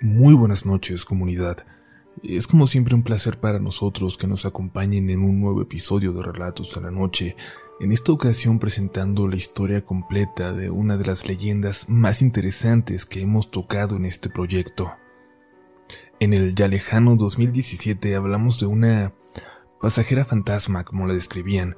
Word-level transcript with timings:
Muy 0.00 0.32
buenas 0.34 0.64
noches, 0.64 1.04
comunidad. 1.04 1.66
Es 2.22 2.46
como 2.46 2.68
siempre 2.68 2.94
un 2.94 3.02
placer 3.02 3.40
para 3.40 3.58
nosotros 3.58 4.16
que 4.16 4.28
nos 4.28 4.46
acompañen 4.46 5.10
en 5.10 5.22
un 5.22 5.40
nuevo 5.40 5.60
episodio 5.60 6.12
de 6.12 6.22
Relatos 6.22 6.76
a 6.76 6.80
la 6.80 6.92
Noche, 6.92 7.34
en 7.80 7.90
esta 7.90 8.12
ocasión 8.12 8.60
presentando 8.60 9.26
la 9.26 9.34
historia 9.34 9.84
completa 9.84 10.52
de 10.52 10.70
una 10.70 10.96
de 10.96 11.04
las 11.04 11.26
leyendas 11.26 11.88
más 11.88 12.22
interesantes 12.22 13.06
que 13.06 13.22
hemos 13.22 13.50
tocado 13.50 13.96
en 13.96 14.04
este 14.04 14.30
proyecto. 14.30 14.92
En 16.20 16.32
el 16.32 16.54
ya 16.54 16.68
lejano 16.68 17.16
2017 17.16 18.14
hablamos 18.14 18.60
de 18.60 18.66
una 18.66 19.14
pasajera 19.80 20.24
fantasma, 20.24 20.84
como 20.84 21.08
la 21.08 21.14
describían, 21.14 21.76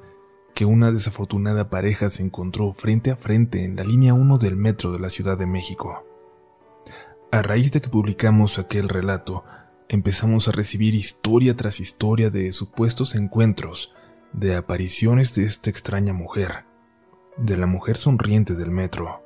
que 0.53 0.65
una 0.65 0.91
desafortunada 0.91 1.71
pareja 1.71 2.07
se 2.11 2.21
encontró 2.21 2.71
frente 2.73 3.09
a 3.09 3.15
frente 3.15 3.63
en 3.63 3.77
la 3.77 3.83
línea 3.83 4.13
1 4.13 4.37
del 4.37 4.57
metro 4.57 4.91
de 4.91 4.99
la 4.99 5.09
Ciudad 5.09 5.39
de 5.39 5.47
México. 5.47 6.05
A 7.31 7.41
raíz 7.41 7.71
de 7.71 7.79
que 7.79 7.87
publicamos 7.87 8.59
aquel 8.59 8.89
relato, 8.89 9.45
empezamos 9.87 10.49
a 10.49 10.51
recibir 10.51 10.95
historia 10.95 11.55
tras 11.55 11.79
historia 11.79 12.29
de 12.29 12.51
supuestos 12.51 13.15
encuentros, 13.15 13.95
de 14.33 14.57
apariciones 14.57 15.33
de 15.33 15.45
esta 15.45 15.69
extraña 15.69 16.11
mujer, 16.11 16.65
de 17.37 17.55
la 17.55 17.67
mujer 17.67 17.95
sonriente 17.95 18.53
del 18.53 18.69
metro. 18.69 19.23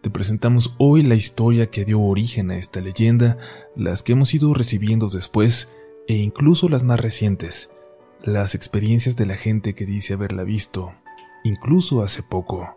Te 0.00 0.10
presentamos 0.10 0.74
hoy 0.78 1.04
la 1.04 1.14
historia 1.14 1.70
que 1.70 1.84
dio 1.84 2.00
origen 2.00 2.50
a 2.50 2.56
esta 2.56 2.80
leyenda, 2.80 3.38
las 3.76 4.02
que 4.02 4.14
hemos 4.14 4.34
ido 4.34 4.52
recibiendo 4.52 5.08
después 5.08 5.72
e 6.08 6.14
incluso 6.14 6.68
las 6.68 6.82
más 6.82 6.98
recientes, 6.98 7.70
las 8.24 8.56
experiencias 8.56 9.14
de 9.14 9.26
la 9.26 9.36
gente 9.36 9.76
que 9.76 9.86
dice 9.86 10.14
haberla 10.14 10.42
visto, 10.42 10.94
incluso 11.44 12.02
hace 12.02 12.24
poco. 12.24 12.76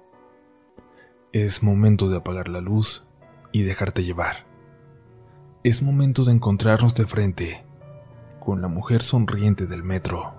Es 1.32 1.64
momento 1.64 2.08
de 2.08 2.18
apagar 2.18 2.50
la 2.50 2.62
luz 2.62 3.09
y 3.52 3.64
dejarte 3.64 4.04
llevar. 4.04 4.46
Es 5.64 5.82
momento 5.82 6.24
de 6.24 6.32
encontrarnos 6.32 6.96
de 6.96 7.06
frente 7.06 7.66
con 8.40 8.62
la 8.62 8.68
mujer 8.68 9.04
sonriente 9.04 9.68
del 9.68 9.84
metro. 9.84 10.34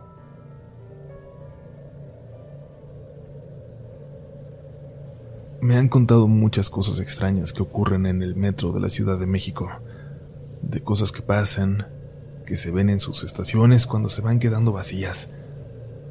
Me 5.60 5.76
han 5.76 5.88
contado 5.88 6.26
muchas 6.26 6.70
cosas 6.70 7.00
extrañas 7.00 7.52
que 7.52 7.62
ocurren 7.62 8.06
en 8.06 8.22
el 8.22 8.34
metro 8.34 8.72
de 8.72 8.80
la 8.80 8.88
Ciudad 8.88 9.18
de 9.18 9.26
México, 9.26 9.68
de 10.62 10.82
cosas 10.82 11.12
que 11.12 11.20
pasan, 11.20 11.86
que 12.46 12.56
se 12.56 12.70
ven 12.70 12.88
en 12.88 12.98
sus 12.98 13.22
estaciones 13.22 13.86
cuando 13.86 14.08
se 14.08 14.22
van 14.22 14.38
quedando 14.38 14.72
vacías, 14.72 15.28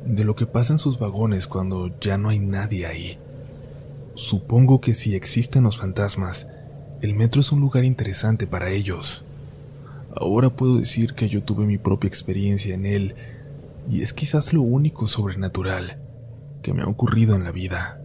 de 0.06 0.24
lo 0.24 0.36
que 0.36 0.46
pasa 0.46 0.74
en 0.74 0.80
sus 0.80 1.00
vagones 1.00 1.48
cuando 1.48 2.00
ya 2.00 2.20
no 2.20 2.30
hay 2.30 2.40
nadie 2.40 2.86
ahí. 2.86 3.18
Supongo 4.14 4.82
que 4.82 4.94
si 4.94 5.16
existen 5.16 5.64
los 5.64 5.78
fantasmas, 5.78 6.48
el 7.02 7.14
metro 7.14 7.40
es 7.42 7.52
un 7.52 7.62
lugar 7.62 7.86
interesante 7.86 8.46
para 8.46 8.70
ellos. 8.70 9.24
Ahora 10.16 10.50
puedo 10.50 10.80
decir 10.80 11.14
que 11.14 11.30
yo 11.30 11.44
tuve 11.44 11.66
mi 11.66 11.78
propia 11.78 12.10
experiencia 12.10 12.76
en 12.76 12.86
él 12.86 13.16
y 13.90 14.02
es 14.02 14.12
quizás 14.12 14.54
lo 14.54 14.62
único 14.62 15.08
sobrenatural 15.08 15.98
que 16.62 16.74
me 16.74 16.82
ha 16.82 16.88
ocurrido 16.88 17.36
en 17.36 17.44
la 17.46 17.52
vida. 17.52 18.02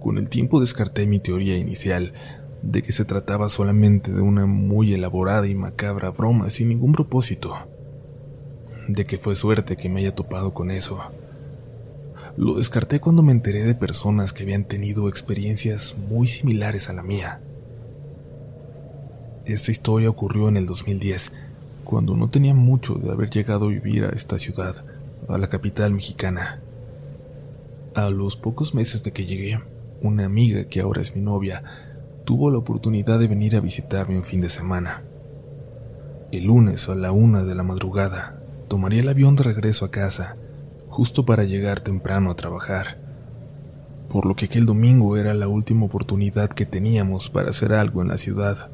Con 0.00 0.18
el 0.18 0.28
tiempo 0.28 0.60
descarté 0.60 1.06
mi 1.06 1.20
teoría 1.20 1.56
inicial 1.56 2.12
de 2.62 2.82
que 2.82 2.90
se 2.90 3.04
trataba 3.04 3.48
solamente 3.48 4.12
de 4.12 4.20
una 4.20 4.46
muy 4.46 4.92
elaborada 4.92 5.46
y 5.46 5.54
macabra 5.54 6.10
broma 6.10 6.50
sin 6.50 6.68
ningún 6.68 6.92
propósito, 6.92 7.54
de 8.88 9.04
que 9.04 9.18
fue 9.18 9.36
suerte 9.36 9.76
que 9.76 9.88
me 9.88 10.00
haya 10.00 10.14
topado 10.14 10.52
con 10.52 10.70
eso. 10.70 11.00
Lo 12.36 12.54
descarté 12.54 13.00
cuando 13.00 13.22
me 13.22 13.32
enteré 13.32 13.64
de 13.64 13.74
personas 13.74 14.34
que 14.34 14.42
habían 14.42 14.64
tenido 14.64 15.08
experiencias 15.08 15.96
muy 16.08 16.26
similares 16.28 16.90
a 16.90 16.92
la 16.92 17.02
mía. 17.02 17.40
Esta 19.46 19.70
historia 19.70 20.10
ocurrió 20.10 20.48
en 20.48 20.58
el 20.58 20.66
2010, 20.66 21.32
cuando 21.84 22.14
no 22.14 22.28
tenía 22.28 22.52
mucho 22.52 22.96
de 22.96 23.10
haber 23.10 23.30
llegado 23.30 23.66
a 23.66 23.70
vivir 23.70 24.04
a 24.04 24.10
esta 24.10 24.38
ciudad, 24.38 24.84
a 25.28 25.38
la 25.38 25.48
capital 25.48 25.92
mexicana. 25.92 26.60
A 27.94 28.10
los 28.10 28.36
pocos 28.36 28.74
meses 28.74 29.02
de 29.02 29.12
que 29.12 29.24
llegué, 29.24 29.58
una 30.02 30.26
amiga 30.26 30.64
que 30.64 30.80
ahora 30.80 31.00
es 31.00 31.16
mi 31.16 31.22
novia 31.22 31.62
tuvo 32.26 32.50
la 32.50 32.58
oportunidad 32.58 33.18
de 33.18 33.28
venir 33.28 33.56
a 33.56 33.60
visitarme 33.60 34.18
un 34.18 34.24
fin 34.24 34.42
de 34.42 34.50
semana. 34.50 35.04
El 36.32 36.44
lunes 36.44 36.86
a 36.90 36.94
la 36.96 37.12
una 37.12 37.44
de 37.44 37.54
la 37.54 37.62
madrugada 37.62 38.42
tomaría 38.68 39.00
el 39.00 39.08
avión 39.08 39.36
de 39.36 39.44
regreso 39.44 39.86
a 39.86 39.90
casa 39.90 40.36
justo 40.96 41.26
para 41.26 41.44
llegar 41.44 41.82
temprano 41.82 42.30
a 42.30 42.36
trabajar, 42.36 42.96
por 44.08 44.24
lo 44.24 44.34
que 44.34 44.46
aquel 44.46 44.64
domingo 44.64 45.18
era 45.18 45.34
la 45.34 45.46
última 45.46 45.84
oportunidad 45.84 46.48
que 46.48 46.64
teníamos 46.64 47.28
para 47.28 47.50
hacer 47.50 47.74
algo 47.74 48.00
en 48.00 48.08
la 48.08 48.16
ciudad. 48.16 48.70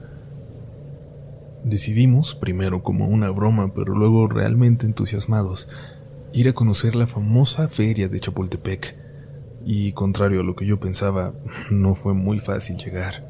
Decidimos, 1.65 2.37
primero 2.37 2.85
como 2.85 3.09
una 3.09 3.29
broma, 3.31 3.75
pero 3.75 3.97
luego 3.97 4.29
realmente 4.29 4.87
entusiasmados, 4.87 5.69
ir 6.33 6.49
a 6.49 6.53
conocer 6.53 6.95
la 6.95 7.09
famosa 7.09 7.67
feria 7.67 8.07
de 8.07 8.21
Chapultepec, 8.21 8.95
y 9.67 9.91
contrario 9.91 10.43
a 10.43 10.45
lo 10.45 10.55
que 10.55 10.65
yo 10.65 10.79
pensaba, 10.79 11.33
no 11.73 11.97
fue 11.97 12.15
muy 12.15 12.39
fácil 12.39 12.77
llegar. 12.77 13.27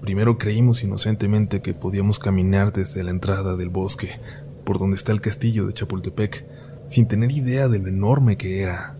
Primero 0.00 0.38
creímos 0.38 0.84
inocentemente 0.84 1.60
que 1.60 1.74
podíamos 1.74 2.20
caminar 2.20 2.72
desde 2.72 3.02
la 3.02 3.10
entrada 3.10 3.56
del 3.56 3.70
bosque, 3.70 4.20
por 4.62 4.78
donde 4.78 4.94
está 4.94 5.10
el 5.10 5.20
castillo 5.20 5.66
de 5.66 5.72
Chapultepec, 5.72 6.44
sin 6.88 7.06
tener 7.06 7.32
idea 7.32 7.68
de 7.68 7.78
lo 7.78 7.88
enorme 7.88 8.36
que 8.36 8.62
era. 8.62 8.96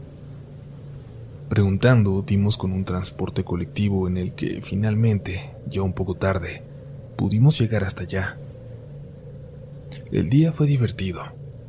Preguntando, 1.48 2.22
dimos 2.26 2.56
con 2.56 2.72
un 2.72 2.84
transporte 2.84 3.44
colectivo 3.44 4.08
en 4.08 4.16
el 4.16 4.32
que 4.32 4.60
finalmente, 4.62 5.54
ya 5.68 5.82
un 5.82 5.92
poco 5.92 6.14
tarde, 6.14 6.62
pudimos 7.16 7.58
llegar 7.58 7.84
hasta 7.84 8.04
allá. 8.04 8.38
El 10.10 10.30
día 10.30 10.52
fue 10.52 10.66
divertido. 10.66 11.22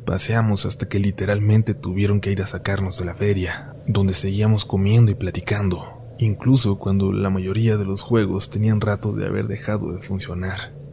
Paseamos 0.06 0.66
hasta 0.66 0.88
que 0.88 1.00
literalmente 1.00 1.74
tuvieron 1.74 2.22
que 2.22 2.32
ir 2.32 2.42
a 2.42 2.48
sacarnos 2.48 2.98
de 3.00 3.06
la 3.06 3.16
feria, 3.16 3.74
donde 3.88 4.14
seguíamos 4.14 4.66
comiendo 4.66 5.12
y 5.12 5.16
platicando, 5.16 6.02
incluso 6.20 6.78
cuando 6.78 7.12
la 7.12 7.30
mayoría 7.30 7.76
de 7.78 7.86
los 7.86 8.02
juegos 8.02 8.50
tenían 8.50 8.82
rato 8.82 9.14
de 9.14 9.26
haber 9.26 9.48
dejado 9.48 9.92
de 9.92 10.02
funcionar. 10.02 10.85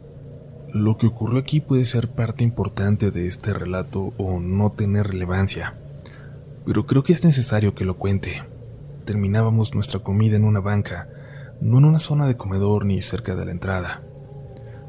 Lo 0.73 0.97
que 0.97 1.05
ocurrió 1.05 1.37
aquí 1.37 1.59
puede 1.59 1.85
ser 1.85 2.09
parte 2.09 2.43
importante 2.43 3.11
de 3.11 3.27
este 3.27 3.53
relato 3.53 4.11
o 4.17 4.39
no 4.39 4.71
tener 4.71 5.05
relevancia, 5.05 5.75
pero 6.65 6.87
creo 6.87 7.03
que 7.03 7.13
es 7.13 7.23
necesario 7.23 7.75
que 7.75 7.85
lo 7.85 7.97
cuente. 7.97 8.41
Terminábamos 9.05 9.75
nuestra 9.75 9.99
comida 9.99 10.35
en 10.35 10.45
una 10.45 10.61
banca, 10.61 11.09
no 11.61 11.77
en 11.77 11.85
una 11.85 11.99
zona 11.99 12.25
de 12.25 12.37
comedor 12.37 12.85
ni 12.85 13.01
cerca 13.01 13.35
de 13.35 13.45
la 13.45 13.51
entrada. 13.51 14.01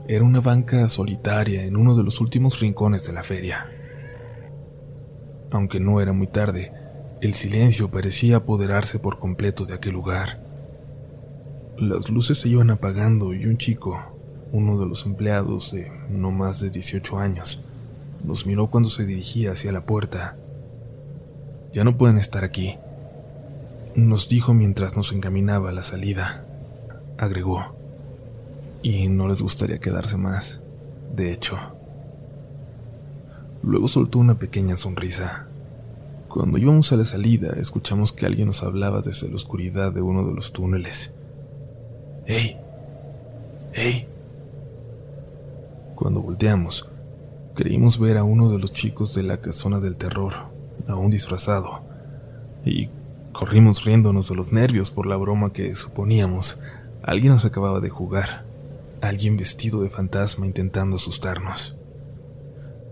Era 0.08 0.24
una 0.24 0.40
banca 0.40 0.88
solitaria 0.88 1.64
en 1.64 1.76
uno 1.76 1.94
de 1.94 2.02
los 2.02 2.18
últimos 2.18 2.60
rincones 2.60 3.06
de 3.06 3.12
la 3.12 3.22
feria. 3.22 3.70
Aunque 5.50 5.80
no 5.80 6.00
era 6.00 6.14
muy 6.14 6.28
tarde, 6.28 6.72
el 7.20 7.34
silencio 7.34 7.90
parecía 7.90 8.36
apoderarse 8.36 8.98
por 9.00 9.18
completo 9.18 9.66
de 9.66 9.74
aquel 9.74 9.92
lugar. 9.92 10.42
Las 11.76 12.08
luces 12.08 12.38
se 12.38 12.48
iban 12.48 12.70
apagando 12.70 13.34
y 13.34 13.44
un 13.44 13.58
chico, 13.58 14.13
uno 14.54 14.78
de 14.78 14.86
los 14.86 15.04
empleados 15.04 15.72
de 15.72 15.90
no 16.08 16.30
más 16.30 16.60
de 16.60 16.70
18 16.70 17.18
años, 17.18 17.60
nos 18.22 18.46
miró 18.46 18.68
cuando 18.68 18.88
se 18.88 19.04
dirigía 19.04 19.50
hacia 19.50 19.72
la 19.72 19.84
puerta. 19.84 20.36
Ya 21.72 21.82
no 21.82 21.96
pueden 21.96 22.18
estar 22.18 22.44
aquí, 22.44 22.78
nos 23.96 24.28
dijo 24.28 24.54
mientras 24.54 24.96
nos 24.96 25.12
encaminaba 25.12 25.70
a 25.70 25.72
la 25.72 25.82
salida. 25.82 26.46
Agregó, 27.18 27.74
y 28.80 29.08
no 29.08 29.26
les 29.26 29.42
gustaría 29.42 29.80
quedarse 29.80 30.16
más, 30.16 30.62
de 31.16 31.32
hecho. 31.32 31.58
Luego 33.64 33.88
soltó 33.88 34.20
una 34.20 34.38
pequeña 34.38 34.76
sonrisa. 34.76 35.48
Cuando 36.28 36.58
íbamos 36.58 36.92
a 36.92 36.96
la 36.96 37.04
salida, 37.04 37.54
escuchamos 37.58 38.12
que 38.12 38.26
alguien 38.26 38.46
nos 38.46 38.62
hablaba 38.62 39.00
desde 39.00 39.28
la 39.28 39.34
oscuridad 39.34 39.92
de 39.92 40.00
uno 40.00 40.24
de 40.24 40.32
los 40.32 40.52
túneles. 40.52 41.12
¡Hey! 42.24 42.56
¡Hey! 43.72 44.13
Cuando 46.04 46.20
volteamos, 46.20 46.86
creímos 47.54 47.98
ver 47.98 48.18
a 48.18 48.24
uno 48.24 48.50
de 48.50 48.58
los 48.58 48.74
chicos 48.74 49.14
de 49.14 49.22
la 49.22 49.38
casona 49.38 49.80
del 49.80 49.96
terror, 49.96 50.34
aún 50.86 51.08
disfrazado, 51.08 51.80
y 52.62 52.90
corrimos 53.32 53.86
riéndonos 53.86 54.28
de 54.28 54.34
los 54.34 54.52
nervios 54.52 54.90
por 54.90 55.06
la 55.06 55.16
broma 55.16 55.54
que 55.54 55.74
suponíamos. 55.74 56.60
Alguien 57.02 57.32
nos 57.32 57.46
acababa 57.46 57.80
de 57.80 57.88
jugar, 57.88 58.44
alguien 59.00 59.38
vestido 59.38 59.80
de 59.80 59.88
fantasma 59.88 60.44
intentando 60.44 60.96
asustarnos. 60.96 61.78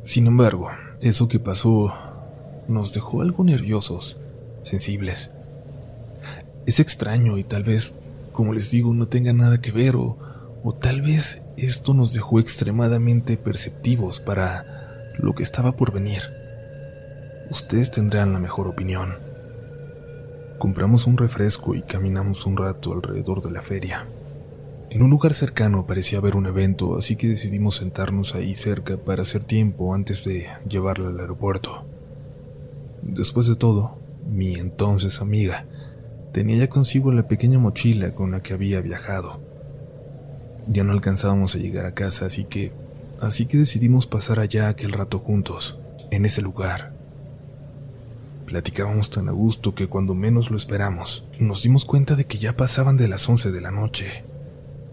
Sin 0.05 0.26
embargo, 0.26 0.70
eso 1.03 1.29
que 1.29 1.38
pasó 1.38 1.93
nos 2.67 2.94
dejó 2.94 3.20
algo 3.20 3.44
nerviosos, 3.44 4.23
sensibles. 4.62 5.32
Es 6.65 6.81
extraño 6.81 7.37
y 7.37 7.44
tal 7.44 7.62
vez, 7.62 7.93
como 8.32 8.55
les 8.55 8.70
digo, 8.70 8.94
no 8.94 9.05
tenga 9.05 9.35
nada 9.35 9.61
que 9.61 9.70
ver 9.70 9.97
o, 9.97 10.17
o 10.62 10.73
tal 10.73 11.03
vez 11.03 11.43
esto 11.56 11.94
nos 11.94 12.12
dejó 12.12 12.41
extremadamente 12.41 13.37
perceptivos 13.37 14.20
para 14.20 15.12
lo 15.19 15.35
que 15.35 15.43
estaba 15.43 15.73
por 15.73 15.93
venir. 15.93 16.23
Ustedes 17.50 17.91
tendrán 17.91 18.32
la 18.32 18.38
mejor 18.38 18.69
opinión. 18.69 19.19
Compramos 20.59 21.06
un 21.06 21.19
refresco 21.19 21.75
y 21.75 21.82
caminamos 21.82 22.47
un 22.47 22.56
rato 22.56 22.93
alrededor 22.93 23.43
de 23.43 23.50
la 23.50 23.62
feria. 23.62 24.06
En 24.91 25.03
un 25.03 25.11
lugar 25.11 25.35
cercano 25.35 25.87
parecía 25.87 26.19
haber 26.19 26.37
un 26.37 26.47
evento, 26.47 26.97
así 26.97 27.17
que 27.17 27.29
decidimos 27.29 27.76
sentarnos 27.76 28.35
ahí 28.35 28.55
cerca 28.55 28.97
para 28.99 29.23
hacer 29.23 29.43
tiempo 29.43 29.94
antes 29.94 30.25
de 30.25 30.47
llevarla 30.69 31.08
al 31.08 31.19
aeropuerto. 31.19 31.85
Después 33.03 33.49
de 33.49 33.56
todo, 33.56 33.99
mi 34.31 34.55
entonces 34.55 35.20
amiga 35.20 35.67
tenía 36.32 36.58
ya 36.58 36.69
consigo 36.69 37.12
la 37.12 37.29
pequeña 37.29 37.58
mochila 37.58 38.12
con 38.12 38.31
la 38.31 38.43
que 38.43 38.55
había 38.55 38.81
viajado. 38.81 39.52
Ya 40.69 40.85
no 40.85 40.93
alcanzábamos 40.93 41.55
a 41.55 41.59
llegar 41.59 41.87
a 41.87 41.94
casa, 41.94 42.26
así 42.26 42.44
que 42.44 42.73
así 43.20 43.47
que 43.47 43.59
decidimos 43.59 44.06
pasar 44.06 44.41
allá 44.41 44.69
aquel 44.69 44.93
rato 44.93 45.19
juntos, 45.19 45.79
en 46.11 46.25
ese 46.25 46.43
lugar. 46.43 46.93
Platicábamos 48.47 49.09
tan 49.11 49.29
a 49.29 49.32
gusto 49.32 49.75
que 49.75 49.87
cuando 49.87 50.14
menos 50.14 50.50
lo 50.50 50.56
esperamos, 50.56 51.25
nos 51.38 51.62
dimos 51.62 51.85
cuenta 51.85 52.17
de 52.17 52.26
que 52.26 52.38
ya 52.38 52.56
pasaban 52.56 52.97
de 52.97 53.09
las 53.09 53.26
11 53.29 53.50
de 53.50 53.61
la 53.61 53.70
noche. 53.70 54.25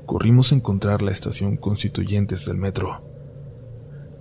Corrimos 0.06 0.52
a 0.52 0.56
encontrar 0.56 1.02
la 1.02 1.12
estación 1.12 1.58
Constituyentes 1.58 2.46
del 2.46 2.58
metro. 2.58 3.02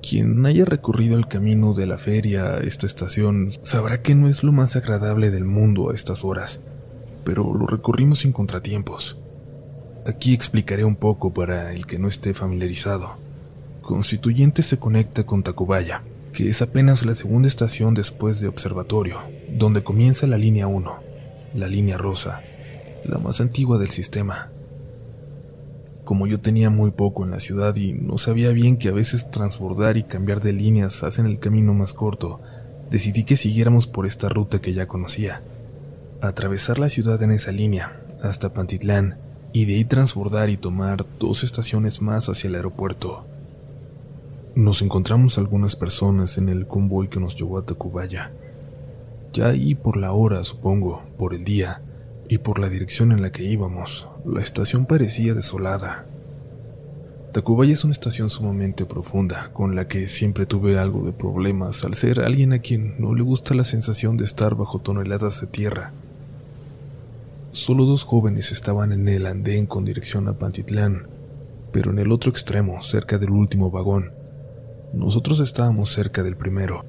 Quien 0.02 0.44
haya 0.46 0.64
recorrido 0.64 1.16
el 1.16 1.28
camino 1.28 1.74
de 1.74 1.86
la 1.86 1.98
feria 1.98 2.54
a 2.54 2.58
esta 2.60 2.86
estación 2.86 3.52
sabrá 3.62 4.02
que 4.02 4.14
no 4.14 4.28
es 4.28 4.42
lo 4.42 4.52
más 4.52 4.74
agradable 4.74 5.30
del 5.30 5.44
mundo 5.44 5.90
a 5.90 5.94
estas 5.94 6.24
horas, 6.24 6.60
pero 7.24 7.52
lo 7.54 7.66
recorrimos 7.66 8.20
sin 8.20 8.32
contratiempos. 8.32 9.18
Aquí 10.08 10.32
explicaré 10.32 10.86
un 10.86 10.96
poco 10.96 11.34
para 11.34 11.70
el 11.74 11.84
que 11.84 11.98
no 11.98 12.08
esté 12.08 12.32
familiarizado. 12.32 13.18
Constituyente 13.82 14.62
se 14.62 14.78
conecta 14.78 15.26
con 15.26 15.42
Tacubaya, 15.42 16.00
que 16.32 16.48
es 16.48 16.62
apenas 16.62 17.04
la 17.04 17.14
segunda 17.14 17.46
estación 17.46 17.92
después 17.92 18.40
de 18.40 18.48
Observatorio, 18.48 19.18
donde 19.50 19.82
comienza 19.82 20.26
la 20.26 20.38
línea 20.38 20.66
1, 20.66 20.98
la 21.56 21.68
línea 21.68 21.98
rosa, 21.98 22.40
la 23.04 23.18
más 23.18 23.42
antigua 23.42 23.76
del 23.76 23.90
sistema. 23.90 24.50
Como 26.04 26.26
yo 26.26 26.40
tenía 26.40 26.70
muy 26.70 26.90
poco 26.90 27.26
en 27.26 27.30
la 27.30 27.38
ciudad 27.38 27.76
y 27.76 27.92
no 27.92 28.16
sabía 28.16 28.48
bien 28.48 28.78
que 28.78 28.88
a 28.88 28.92
veces 28.92 29.30
transbordar 29.30 29.98
y 29.98 30.04
cambiar 30.04 30.40
de 30.40 30.54
líneas 30.54 31.02
hacen 31.02 31.26
el 31.26 31.38
camino 31.38 31.74
más 31.74 31.92
corto, 31.92 32.40
decidí 32.90 33.24
que 33.24 33.36
siguiéramos 33.36 33.86
por 33.86 34.06
esta 34.06 34.30
ruta 34.30 34.62
que 34.62 34.72
ya 34.72 34.88
conocía. 34.88 35.42
Atravesar 36.22 36.78
la 36.78 36.88
ciudad 36.88 37.22
en 37.22 37.32
esa 37.32 37.52
línea, 37.52 38.00
hasta 38.22 38.54
Pantitlán, 38.54 39.27
y 39.52 39.64
de 39.64 39.74
ahí 39.74 39.84
transbordar 39.84 40.50
y 40.50 40.56
tomar 40.56 41.06
dos 41.18 41.44
estaciones 41.44 42.02
más 42.02 42.28
hacia 42.28 42.48
el 42.48 42.54
aeropuerto. 42.54 43.24
Nos 44.54 44.82
encontramos 44.82 45.38
algunas 45.38 45.76
personas 45.76 46.38
en 46.38 46.48
el 46.48 46.66
convoy 46.66 47.08
que 47.08 47.20
nos 47.20 47.36
llevó 47.36 47.58
a 47.58 47.64
Tacubaya. 47.64 48.32
Ya 49.32 49.48
ahí 49.48 49.74
por 49.74 49.96
la 49.96 50.12
hora, 50.12 50.42
supongo, 50.42 51.04
por 51.16 51.34
el 51.34 51.44
día, 51.44 51.82
y 52.28 52.38
por 52.38 52.58
la 52.58 52.68
dirección 52.68 53.12
en 53.12 53.22
la 53.22 53.32
que 53.32 53.44
íbamos, 53.44 54.08
la 54.26 54.40
estación 54.40 54.86
parecía 54.86 55.34
desolada. 55.34 56.06
Tacubaya 57.32 57.72
es 57.72 57.84
una 57.84 57.92
estación 57.92 58.30
sumamente 58.30 58.84
profunda, 58.84 59.50
con 59.52 59.76
la 59.76 59.86
que 59.86 60.06
siempre 60.06 60.46
tuve 60.46 60.78
algo 60.78 61.04
de 61.04 61.12
problemas 61.12 61.84
al 61.84 61.94
ser 61.94 62.20
alguien 62.20 62.52
a 62.52 62.58
quien 62.58 62.96
no 62.98 63.14
le 63.14 63.22
gusta 63.22 63.54
la 63.54 63.64
sensación 63.64 64.16
de 64.16 64.24
estar 64.24 64.54
bajo 64.54 64.78
toneladas 64.80 65.40
de 65.40 65.46
tierra. 65.46 65.92
Solo 67.58 67.86
dos 67.86 68.04
jóvenes 68.04 68.52
estaban 68.52 68.92
en 68.92 69.08
el 69.08 69.26
andén 69.26 69.66
con 69.66 69.84
dirección 69.84 70.28
a 70.28 70.38
Pantitlán, 70.38 71.08
pero 71.72 71.90
en 71.90 71.98
el 71.98 72.12
otro 72.12 72.30
extremo, 72.30 72.84
cerca 72.84 73.18
del 73.18 73.30
último 73.30 73.68
vagón. 73.72 74.12
Nosotros 74.92 75.40
estábamos 75.40 75.92
cerca 75.92 76.22
del 76.22 76.36
primero. 76.36 76.84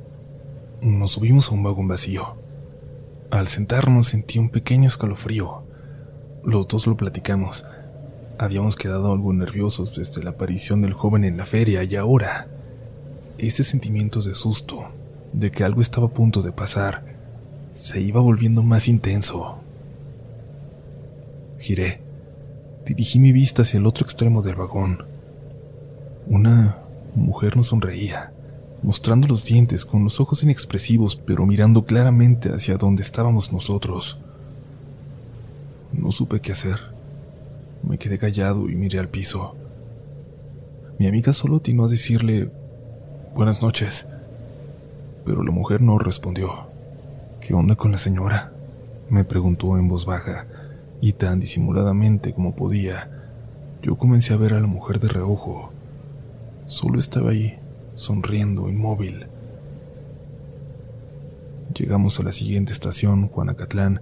Nos 0.79 1.13
subimos 1.13 1.49
a 1.49 1.55
un 1.55 1.63
vagón 1.63 1.87
vacío. 1.87 2.37
Al 3.31 3.47
sentarnos 3.47 4.09
sentí 4.09 4.37
un 4.37 4.49
pequeño 4.49 4.87
escalofrío. 4.87 5.63
Los 6.43 6.67
dos 6.67 6.85
lo 6.85 6.95
platicamos. 6.95 7.65
Habíamos 8.37 8.75
quedado 8.75 9.11
algo 9.11 9.33
nerviosos 9.33 9.95
desde 9.95 10.21
la 10.21 10.29
aparición 10.29 10.83
del 10.83 10.93
joven 10.93 11.23
en 11.23 11.35
la 11.35 11.47
feria 11.47 11.83
y 11.83 11.95
ahora 11.95 12.47
ese 13.39 13.63
sentimiento 13.63 14.21
de 14.21 14.35
susto, 14.35 14.91
de 15.33 15.49
que 15.49 15.63
algo 15.63 15.81
estaba 15.81 16.05
a 16.05 16.13
punto 16.13 16.43
de 16.43 16.51
pasar, 16.51 17.17
se 17.73 17.99
iba 18.01 18.21
volviendo 18.21 18.61
más 18.61 18.87
intenso. 18.87 19.63
Giré. 21.59 22.01
Dirigí 22.85 23.19
mi 23.19 23.31
vista 23.31 23.61
hacia 23.61 23.79
el 23.79 23.85
otro 23.85 24.05
extremo 24.05 24.41
del 24.41 24.55
vagón. 24.55 25.05
Una 26.27 26.79
mujer 27.15 27.55
nos 27.55 27.67
sonreía 27.67 28.33
mostrando 28.81 29.27
los 29.27 29.45
dientes 29.45 29.85
con 29.85 30.03
los 30.03 30.19
ojos 30.19 30.43
inexpresivos, 30.43 31.15
pero 31.15 31.45
mirando 31.45 31.85
claramente 31.85 32.53
hacia 32.53 32.77
donde 32.77 33.03
estábamos 33.03 33.51
nosotros. 33.51 34.19
No 35.91 36.11
supe 36.11 36.39
qué 36.39 36.51
hacer. 36.51 36.79
Me 37.83 37.97
quedé 37.97 38.17
callado 38.17 38.69
y 38.69 38.75
miré 38.75 38.99
al 38.99 39.09
piso. 39.09 39.55
Mi 40.97 41.07
amiga 41.07 41.33
solo 41.33 41.57
atinó 41.57 41.85
a 41.85 41.89
decirle 41.89 42.51
buenas 43.35 43.61
noches, 43.61 44.07
pero 45.25 45.43
la 45.43 45.51
mujer 45.51 45.81
no 45.81 45.97
respondió. 45.97 46.67
¿Qué 47.39 47.53
onda 47.53 47.75
con 47.75 47.91
la 47.91 47.97
señora? 47.97 48.53
me 49.09 49.23
preguntó 49.23 49.75
en 49.75 49.87
voz 49.87 50.05
baja, 50.05 50.45
y 51.01 51.13
tan 51.13 51.39
disimuladamente 51.39 52.33
como 52.33 52.55
podía. 52.55 53.09
Yo 53.81 53.97
comencé 53.97 54.33
a 54.33 54.37
ver 54.37 54.53
a 54.53 54.59
la 54.59 54.67
mujer 54.67 54.99
de 54.99 55.07
reojo. 55.07 55.71
Solo 56.65 56.99
estaba 56.99 57.31
ahí, 57.31 57.57
sonriendo, 57.95 58.69
inmóvil. 58.69 59.27
Llegamos 61.73 62.19
a 62.19 62.23
la 62.23 62.31
siguiente 62.31 62.73
estación, 62.73 63.27
Juanacatlán, 63.29 64.01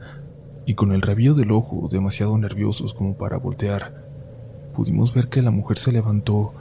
y 0.66 0.74
con 0.74 0.92
el 0.92 1.02
rabillo 1.02 1.34
del 1.34 1.52
ojo, 1.52 1.88
demasiado 1.92 2.38
nerviosos 2.38 2.94
como 2.94 3.16
para 3.16 3.38
voltear, 3.38 4.06
pudimos 4.74 5.14
ver 5.14 5.28
que 5.28 5.42
la 5.42 5.52
mujer 5.52 5.78
se 5.78 5.92
levantó 5.92 6.54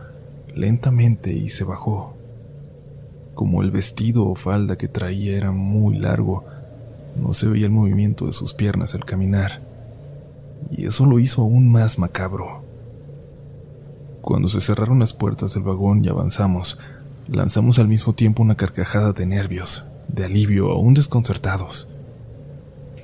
lentamente 0.54 1.32
y 1.32 1.48
se 1.48 1.64
bajó. 1.64 2.14
Como 3.34 3.62
el 3.62 3.70
vestido 3.70 4.26
o 4.26 4.34
falda 4.34 4.76
que 4.76 4.88
traía 4.88 5.36
era 5.36 5.52
muy 5.52 5.98
largo, 5.98 6.44
no 7.20 7.32
se 7.32 7.48
veía 7.48 7.66
el 7.66 7.72
movimiento 7.72 8.26
de 8.26 8.32
sus 8.32 8.54
piernas 8.54 8.94
al 8.94 9.04
caminar, 9.04 9.60
y 10.70 10.86
eso 10.86 11.06
lo 11.06 11.18
hizo 11.18 11.42
aún 11.42 11.70
más 11.70 11.98
macabro. 11.98 12.64
Cuando 14.20 14.48
se 14.48 14.60
cerraron 14.60 14.98
las 14.98 15.14
puertas 15.14 15.54
del 15.54 15.62
vagón 15.62 16.04
y 16.04 16.08
avanzamos, 16.08 16.78
Lanzamos 17.28 17.80
al 17.80 17.88
mismo 17.88 18.14
tiempo 18.14 18.44
una 18.44 18.54
carcajada 18.54 19.12
de 19.12 19.26
nervios, 19.26 19.84
de 20.06 20.26
alivio, 20.26 20.70
aún 20.70 20.94
desconcertados. 20.94 21.88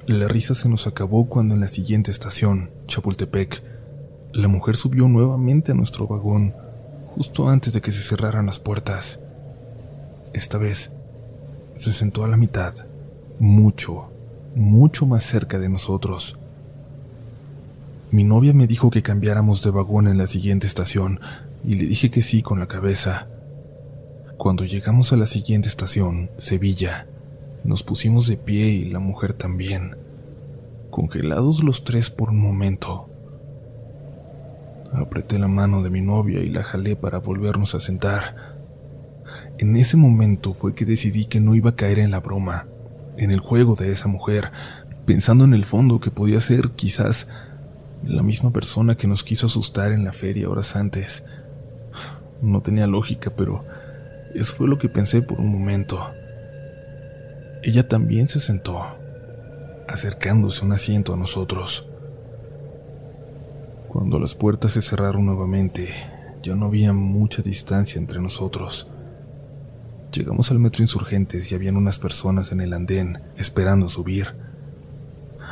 La 0.07 0.29
risa 0.29 0.55
se 0.55 0.69
nos 0.69 0.87
acabó 0.87 1.29
cuando 1.29 1.55
en 1.55 1.61
la 1.61 1.67
siguiente 1.67 2.13
estación, 2.13 2.71
Chapultepec, 2.87 3.65
la 4.33 4.47
mujer 4.47 4.77
subió 4.77 5.09
nuevamente 5.09 5.73
a 5.73 5.75
nuestro 5.75 6.07
vagón, 6.07 6.55
justo 7.17 7.49
antes 7.49 7.73
de 7.73 7.81
que 7.81 7.91
se 7.91 8.01
cerraran 8.01 8.47
las 8.47 8.61
puertas. 8.61 9.19
Esta 10.33 10.57
vez, 10.57 10.93
se 11.75 11.93
sentó 11.93 12.23
a 12.23 12.29
la 12.29 12.37
mitad, 12.37 12.75
mucho, 13.41 14.13
mucho 14.55 15.05
más 15.05 15.25
cerca 15.25 15.59
de 15.59 15.69
nosotros. 15.69 16.39
Mi 18.13 18.25
novia 18.25 18.53
me 18.53 18.67
dijo 18.67 18.91
que 18.91 19.01
cambiáramos 19.01 19.65
de 19.65 19.71
vagón 19.71 20.07
en 20.07 20.19
la 20.19 20.27
siguiente 20.27 20.67
estación, 20.67 21.19
y 21.65 21.77
le 21.77 21.87
dije 21.87 22.11
que 22.11 22.21
sí 22.21 22.43
con 22.43 22.61
la 22.61 22.69
cabeza. 22.69 23.29
Cuando 24.37 24.67
llegamos 24.67 25.15
a 25.15 25.17
la 25.17 25.25
siguiente 25.25 25.71
estación, 25.71 26.31
Sevilla, 26.37 27.07
nos 27.65 27.83
pusimos 27.83 28.27
de 28.27 28.37
pie 28.37 28.67
y 28.67 28.91
la 28.91 28.99
mujer 28.99 29.33
también, 29.33 29.97
congelados 30.91 31.65
los 31.65 31.85
tres 31.85 32.11
por 32.11 32.29
un 32.29 32.39
momento. 32.39 33.09
Apreté 34.93 35.39
la 35.39 35.49
mano 35.49 35.83
de 35.83 35.89
mi 35.89 36.03
novia 36.03 36.41
y 36.41 36.51
la 36.51 36.65
jalé 36.65 36.97
para 36.97 37.17
volvernos 37.17 37.75
a 37.75 37.81
sentar. 37.81 38.59
En 39.57 39.75
ese 39.75 39.97
momento 39.97 40.53
fue 40.53 40.75
que 40.75 40.85
decidí 40.85 41.25
que 41.25 41.41
no 41.41 41.55
iba 41.55 41.71
a 41.71 41.77
caer 41.77 41.99
en 41.99 42.11
la 42.11 42.21
broma, 42.21 42.67
en 43.17 43.31
el 43.31 43.41
juego 43.41 43.75
de 43.75 43.91
esa 43.91 44.09
mujer, 44.09 44.53
pensando 45.07 45.45
en 45.45 45.55
el 45.55 45.65
fondo 45.65 45.99
que 45.99 46.11
podía 46.11 46.41
ser 46.41 46.73
quizás 46.73 47.27
la 48.05 48.23
misma 48.23 48.53
persona 48.53 48.97
que 48.97 49.07
nos 49.07 49.25
quiso 49.25 49.47
asustar 49.47 49.93
en 49.93 50.05
la 50.05 50.13
feria 50.13 50.49
horas 50.49 50.77
antes. 50.77 51.25
No 52.41 52.61
tenía 52.63 52.87
lógica, 52.87 53.33
pero 53.37 53.65
eso 54.35 54.55
fue 54.55 54.69
lo 54.69 54.79
que 54.79 54.89
pensé 54.89 55.23
por 55.23 55.41
un 55.41 55.53
momento. 55.53 56.01
Ella 57.63 57.87
también 57.87 58.29
se 58.29 58.41
sentó, 58.41 58.83
acercándose 59.89 60.65
un 60.65 60.73
asiento 60.73 61.15
a 61.15 61.17
nosotros. 61.17 61.87
Cuando 63.89 64.19
las 64.19 64.35
puertas 64.35 64.73
se 64.73 64.83
cerraron 64.83 65.27
nuevamente, 65.27 65.91
ya 66.43 66.57
no 66.57 66.67
había 66.67 66.93
mucha 66.93 67.43
distancia 67.43 67.99
entre 67.99 68.21
nosotros. 68.21 68.89
Llegamos 70.13 70.51
al 70.51 70.59
metro 70.59 70.83
Insurgentes 70.83 71.51
y 71.53 71.55
habían 71.55 71.77
unas 71.77 71.99
personas 71.99 72.53
en 72.53 72.61
el 72.61 72.73
andén 72.73 73.23
esperando 73.37 73.89
subir. 73.89 74.35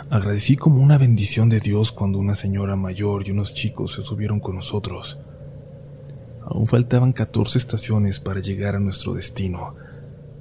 Agradecí 0.09 0.57
como 0.57 0.83
una 0.83 0.99
bendición 0.99 1.49
de 1.49 1.61
Dios 1.61 1.93
cuando 1.93 2.19
una 2.19 2.35
señora 2.35 2.77
mayor 2.77 3.27
y 3.27 3.33
unos 3.33 3.55
chicos 3.55 3.93
se 3.93 4.03
subieron 4.03 4.41
con 4.41 4.57
nosotros. 4.57 5.21
Aún 6.45 6.67
faltaban 6.67 7.13
14 7.13 7.59
estaciones 7.59 8.19
para 8.19 8.41
llegar 8.41 8.75
a 8.75 8.81
nuestro 8.81 9.13
destino, 9.13 9.75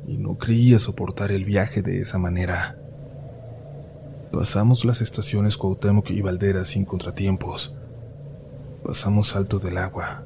y 0.08 0.18
no 0.18 0.38
creía 0.38 0.80
soportar 0.80 1.32
el 1.32 1.46
viaje 1.46 1.82
de 1.82 2.00
esa 2.00 2.18
manera. 2.18 2.78
Pasamos 4.32 4.86
las 4.86 5.02
estaciones 5.02 5.58
Cuauhtémoc 5.58 6.10
y 6.12 6.22
Valderas 6.22 6.70
sin 6.70 6.86
contratiempos. 6.86 7.76
pasamos 8.84 9.36
alto 9.36 9.60
del 9.60 9.78
agua. 9.78 10.24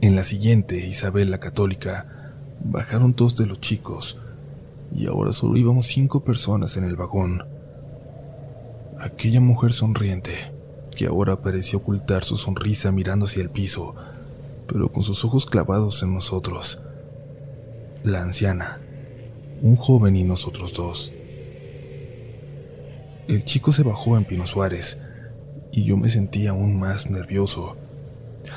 En 0.00 0.16
la 0.16 0.22
siguiente, 0.22 0.86
Isabel 0.86 1.30
la 1.30 1.40
Católica, 1.40 2.32
bajaron 2.64 3.14
dos 3.14 3.36
de 3.36 3.46
los 3.46 3.60
chicos 3.60 4.18
y 4.94 5.06
ahora 5.06 5.32
solo 5.32 5.56
íbamos 5.56 5.86
cinco 5.86 6.24
personas 6.24 6.76
en 6.76 6.84
el 6.84 6.96
vagón. 6.96 7.44
Aquella 9.00 9.40
mujer 9.40 9.72
sonriente, 9.72 10.52
que 10.94 11.06
ahora 11.06 11.40
parecía 11.40 11.78
ocultar 11.78 12.22
su 12.22 12.36
sonrisa 12.36 12.92
mirando 12.92 13.24
hacia 13.24 13.40
el 13.40 13.48
piso, 13.48 13.94
pero 14.66 14.92
con 14.92 15.02
sus 15.02 15.24
ojos 15.24 15.46
clavados 15.46 16.02
en 16.02 16.12
nosotros. 16.12 16.82
La 18.04 18.20
anciana, 18.20 18.78
un 19.62 19.76
joven 19.76 20.16
y 20.16 20.24
nosotros 20.24 20.74
dos. 20.74 21.14
El 23.26 23.42
chico 23.46 23.72
se 23.72 23.84
bajó 23.84 24.18
en 24.18 24.26
Pino 24.26 24.46
Suárez 24.46 25.00
y 25.72 25.84
yo 25.84 25.96
me 25.96 26.10
sentía 26.10 26.50
aún 26.50 26.78
más 26.78 27.08
nervioso. 27.08 27.78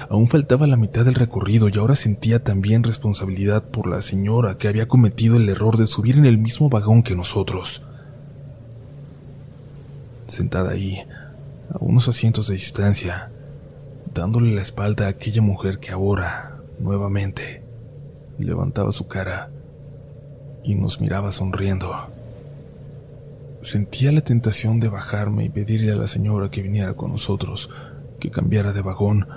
Aún 0.10 0.28
faltaba 0.28 0.68
la 0.68 0.76
mitad 0.76 1.06
del 1.06 1.16
recorrido 1.16 1.70
y 1.70 1.78
ahora 1.78 1.96
sentía 1.96 2.44
también 2.44 2.84
responsabilidad 2.84 3.64
por 3.64 3.88
la 3.88 4.02
señora 4.02 4.58
que 4.58 4.68
había 4.68 4.90
cometido 4.90 5.38
el 5.38 5.48
error 5.48 5.78
de 5.78 5.88
subir 5.88 6.18
en 6.18 6.26
el 6.26 6.38
mismo 6.38 6.68
vagón 6.68 7.02
que 7.02 7.16
nosotros. 7.16 7.82
Sentada 10.28 10.72
ahí, 10.72 11.04
a 11.70 11.78
unos 11.80 12.08
asientos 12.08 12.48
de 12.48 12.56
distancia, 12.56 13.30
dándole 14.14 14.54
la 14.54 14.62
espalda 14.62 15.06
a 15.06 15.10
aquella 15.10 15.42
mujer 15.42 15.80
que 15.80 15.92
ahora, 15.92 16.58
nuevamente, 16.80 17.64
levantaba 18.38 18.92
su 18.92 19.08
cara 19.08 19.50
y 20.64 20.76
nos 20.76 21.02
miraba 21.02 21.32
sonriendo. 21.32 21.94
Sentía 23.62 24.12
la 24.12 24.22
tentación 24.22 24.80
de 24.80 24.90
bajarme 24.90 25.46
y 25.46 25.50
pedirle 25.50 25.92
a 25.92 25.96
la 25.96 26.08
señora 26.08 26.50
que 26.50 26.62
viniera 26.62 26.94
con 26.96 27.12
nosotros, 27.12 27.70
que 28.20 28.30
cambiara 28.30 28.74
de 28.74 28.82
vagón, 28.82 29.28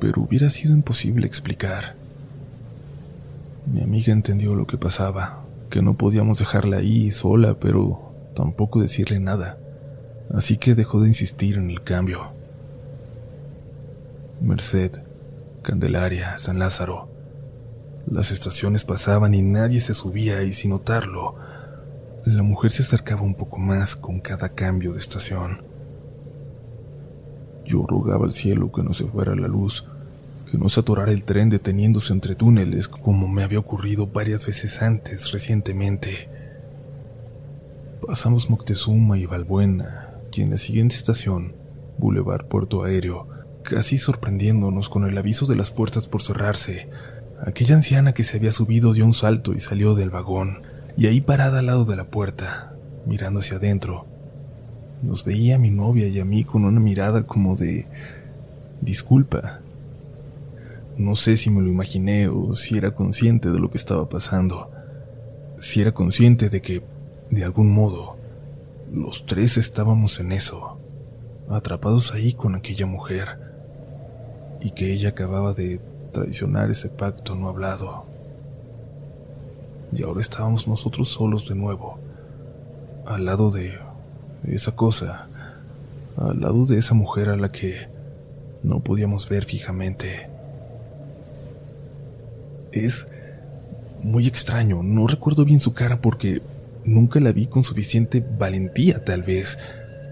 pero 0.00 0.22
hubiera 0.22 0.50
sido 0.50 0.74
imposible 0.74 1.26
explicar. 1.26 1.96
Mi 3.66 3.82
amiga 3.82 4.12
entendió 4.12 4.54
lo 4.54 4.66
que 4.66 4.78
pasaba, 4.78 5.44
que 5.68 5.82
no 5.82 5.94
podíamos 5.94 6.38
dejarla 6.38 6.78
ahí 6.78 7.12
sola, 7.12 7.54
pero 7.60 8.12
tampoco 8.34 8.80
decirle 8.80 9.20
nada, 9.20 9.58
así 10.32 10.56
que 10.56 10.74
dejó 10.74 11.00
de 11.00 11.08
insistir 11.08 11.56
en 11.58 11.70
el 11.70 11.82
cambio. 11.82 12.32
Merced, 14.40 14.92
Candelaria, 15.62 16.38
San 16.38 16.58
Lázaro. 16.58 17.08
Las 18.06 18.30
estaciones 18.30 18.84
pasaban 18.84 19.34
y 19.34 19.42
nadie 19.42 19.80
se 19.80 19.94
subía 19.94 20.42
y 20.42 20.52
sin 20.52 20.70
notarlo, 20.70 21.36
la 22.24 22.42
mujer 22.42 22.70
se 22.70 22.82
acercaba 22.82 23.22
un 23.22 23.34
poco 23.34 23.58
más 23.58 23.96
con 23.96 24.20
cada 24.20 24.50
cambio 24.50 24.92
de 24.92 24.98
estación. 24.98 25.62
Yo 27.64 27.86
rogaba 27.86 28.24
al 28.24 28.32
cielo 28.32 28.72
que 28.72 28.82
no 28.82 28.92
se 28.92 29.04
fuera 29.04 29.34
la 29.34 29.48
luz, 29.48 29.86
que 30.50 30.58
no 30.58 30.68
se 30.68 30.80
atorara 30.80 31.12
el 31.12 31.24
tren 31.24 31.48
deteniéndose 31.48 32.12
entre 32.12 32.34
túneles 32.34 32.88
como 32.88 33.28
me 33.28 33.42
había 33.42 33.58
ocurrido 33.58 34.06
varias 34.06 34.46
veces 34.46 34.82
antes 34.82 35.30
recientemente. 35.30 36.28
Pasamos 38.06 38.50
Moctezuma 38.50 39.16
y 39.18 39.26
Valbuena, 39.26 40.09
y 40.32 40.42
en 40.42 40.50
la 40.50 40.58
siguiente 40.58 40.94
estación, 40.94 41.54
Boulevard 41.98 42.46
Puerto 42.46 42.84
Aéreo, 42.84 43.28
casi 43.62 43.98
sorprendiéndonos 43.98 44.88
con 44.88 45.04
el 45.04 45.16
aviso 45.18 45.46
de 45.46 45.56
las 45.56 45.70
puertas 45.70 46.08
por 46.08 46.22
cerrarse, 46.22 46.88
aquella 47.44 47.74
anciana 47.74 48.14
que 48.14 48.24
se 48.24 48.36
había 48.36 48.52
subido 48.52 48.92
dio 48.92 49.04
un 49.04 49.14
salto 49.14 49.52
y 49.52 49.60
salió 49.60 49.94
del 49.94 50.10
vagón, 50.10 50.62
y 50.96 51.06
ahí 51.06 51.20
parada 51.20 51.60
al 51.60 51.66
lado 51.66 51.84
de 51.84 51.96
la 51.96 52.04
puerta, 52.04 52.74
mirando 53.06 53.40
hacia 53.40 53.56
adentro, 53.56 54.06
nos 55.02 55.24
veía 55.24 55.56
a 55.56 55.58
mi 55.58 55.70
novia 55.70 56.08
y 56.08 56.20
a 56.20 56.24
mí 56.24 56.44
con 56.44 56.64
una 56.64 56.80
mirada 56.80 57.22
como 57.22 57.56
de 57.56 57.86
disculpa. 58.80 59.60
No 60.96 61.16
sé 61.16 61.36
si 61.36 61.50
me 61.50 61.62
lo 61.62 61.68
imaginé 61.68 62.28
o 62.28 62.54
si 62.54 62.76
era 62.76 62.94
consciente 62.94 63.50
de 63.50 63.58
lo 63.58 63.70
que 63.70 63.78
estaba 63.78 64.08
pasando, 64.08 64.70
si 65.58 65.80
era 65.80 65.92
consciente 65.92 66.50
de 66.50 66.60
que, 66.60 66.82
de 67.30 67.44
algún 67.44 67.70
modo, 67.70 68.19
los 68.92 69.26
tres 69.26 69.56
estábamos 69.56 70.18
en 70.20 70.32
eso, 70.32 70.78
atrapados 71.48 72.12
ahí 72.12 72.32
con 72.32 72.54
aquella 72.54 72.86
mujer, 72.86 73.38
y 74.60 74.72
que 74.72 74.92
ella 74.92 75.10
acababa 75.10 75.54
de 75.54 75.80
traicionar 76.12 76.70
ese 76.70 76.88
pacto 76.88 77.34
no 77.34 77.48
hablado. 77.48 78.04
Y 79.92 80.02
ahora 80.02 80.20
estábamos 80.20 80.68
nosotros 80.68 81.08
solos 81.08 81.48
de 81.48 81.54
nuevo, 81.54 81.98
al 83.06 83.24
lado 83.24 83.50
de 83.50 83.78
esa 84.44 84.72
cosa, 84.76 85.28
al 86.16 86.40
lado 86.40 86.64
de 86.66 86.78
esa 86.78 86.94
mujer 86.94 87.28
a 87.28 87.36
la 87.36 87.50
que 87.50 87.88
no 88.62 88.80
podíamos 88.80 89.28
ver 89.28 89.44
fijamente. 89.44 90.28
Es 92.72 93.08
muy 94.02 94.26
extraño, 94.26 94.82
no 94.82 95.06
recuerdo 95.06 95.44
bien 95.44 95.60
su 95.60 95.74
cara 95.74 96.00
porque 96.00 96.42
nunca 96.84 97.20
la 97.20 97.32
vi 97.32 97.46
con 97.46 97.64
suficiente 97.64 98.24
valentía 98.38 99.04
tal 99.04 99.22
vez, 99.22 99.58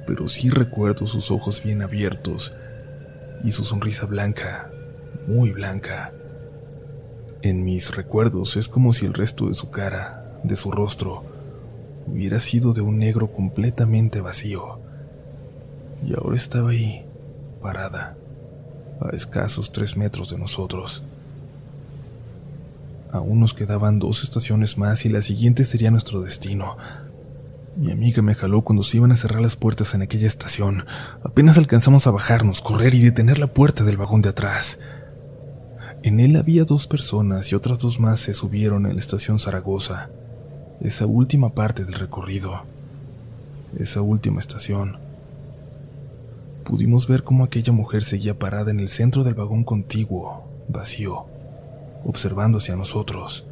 pero 0.06 0.28
sí 0.28 0.50
recuerdo 0.50 1.06
sus 1.06 1.30
ojos 1.30 1.62
bien 1.62 1.82
abiertos 1.82 2.54
y 3.44 3.52
su 3.52 3.64
sonrisa 3.64 4.06
blanca, 4.06 4.70
muy 5.26 5.52
blanca. 5.52 6.12
En 7.42 7.62
mis 7.62 7.94
recuerdos 7.94 8.56
es 8.56 8.68
como 8.68 8.92
si 8.92 9.06
el 9.06 9.14
resto 9.14 9.46
de 9.48 9.54
su 9.54 9.70
cara, 9.70 10.40
de 10.42 10.56
su 10.56 10.70
rostro, 10.70 11.24
hubiera 12.06 12.40
sido 12.40 12.72
de 12.72 12.80
un 12.80 12.98
negro 12.98 13.32
completamente 13.32 14.20
vacío. 14.20 14.80
Y 16.04 16.14
ahora 16.14 16.36
estaba 16.36 16.70
ahí, 16.70 17.06
parada, 17.60 18.16
a 19.00 19.14
escasos 19.14 19.72
tres 19.72 19.96
metros 19.96 20.30
de 20.30 20.38
nosotros. 20.38 21.02
Aún 23.10 23.40
nos 23.40 23.54
quedaban 23.54 23.98
dos 23.98 24.22
estaciones 24.22 24.76
más 24.76 25.06
y 25.06 25.08
la 25.08 25.22
siguiente 25.22 25.64
sería 25.64 25.90
nuestro 25.90 26.20
destino. 26.20 26.76
Mi 27.76 27.90
amiga 27.90 28.22
me 28.22 28.34
jaló 28.34 28.62
cuando 28.62 28.82
se 28.82 28.98
iban 28.98 29.12
a 29.12 29.16
cerrar 29.16 29.40
las 29.40 29.56
puertas 29.56 29.94
en 29.94 30.02
aquella 30.02 30.26
estación. 30.26 30.84
Apenas 31.22 31.56
alcanzamos 31.56 32.06
a 32.06 32.10
bajarnos, 32.10 32.60
correr 32.60 32.94
y 32.94 33.00
detener 33.00 33.38
la 33.38 33.46
puerta 33.46 33.84
del 33.84 33.96
vagón 33.96 34.20
de 34.20 34.30
atrás. 34.30 34.78
En 36.02 36.20
él 36.20 36.36
había 36.36 36.64
dos 36.64 36.86
personas 36.86 37.50
y 37.50 37.54
otras 37.54 37.78
dos 37.78 37.98
más 37.98 38.20
se 38.20 38.34
subieron 38.34 38.84
en 38.86 38.94
la 38.94 39.00
estación 39.00 39.38
Zaragoza, 39.38 40.10
esa 40.80 41.06
última 41.06 41.54
parte 41.54 41.84
del 41.84 41.94
recorrido, 41.94 42.64
esa 43.78 44.02
última 44.02 44.38
estación. 44.38 44.98
Pudimos 46.64 47.08
ver 47.08 47.24
cómo 47.24 47.44
aquella 47.44 47.72
mujer 47.72 48.04
seguía 48.04 48.38
parada 48.38 48.70
en 48.70 48.80
el 48.80 48.88
centro 48.88 49.24
del 49.24 49.34
vagón 49.34 49.64
contiguo, 49.64 50.44
vacío 50.68 51.37
observando 52.04 52.58
hacia 52.58 52.76
nosotros. 52.76 53.46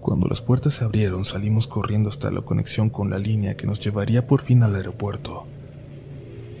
Cuando 0.00 0.28
las 0.28 0.40
puertas 0.40 0.74
se 0.74 0.84
abrieron, 0.84 1.24
salimos 1.24 1.66
corriendo 1.66 2.08
hasta 2.08 2.30
la 2.30 2.42
conexión 2.42 2.90
con 2.90 3.10
la 3.10 3.18
línea 3.18 3.56
que 3.56 3.66
nos 3.66 3.80
llevaría 3.80 4.26
por 4.26 4.40
fin 4.40 4.62
al 4.62 4.76
aeropuerto. 4.76 5.46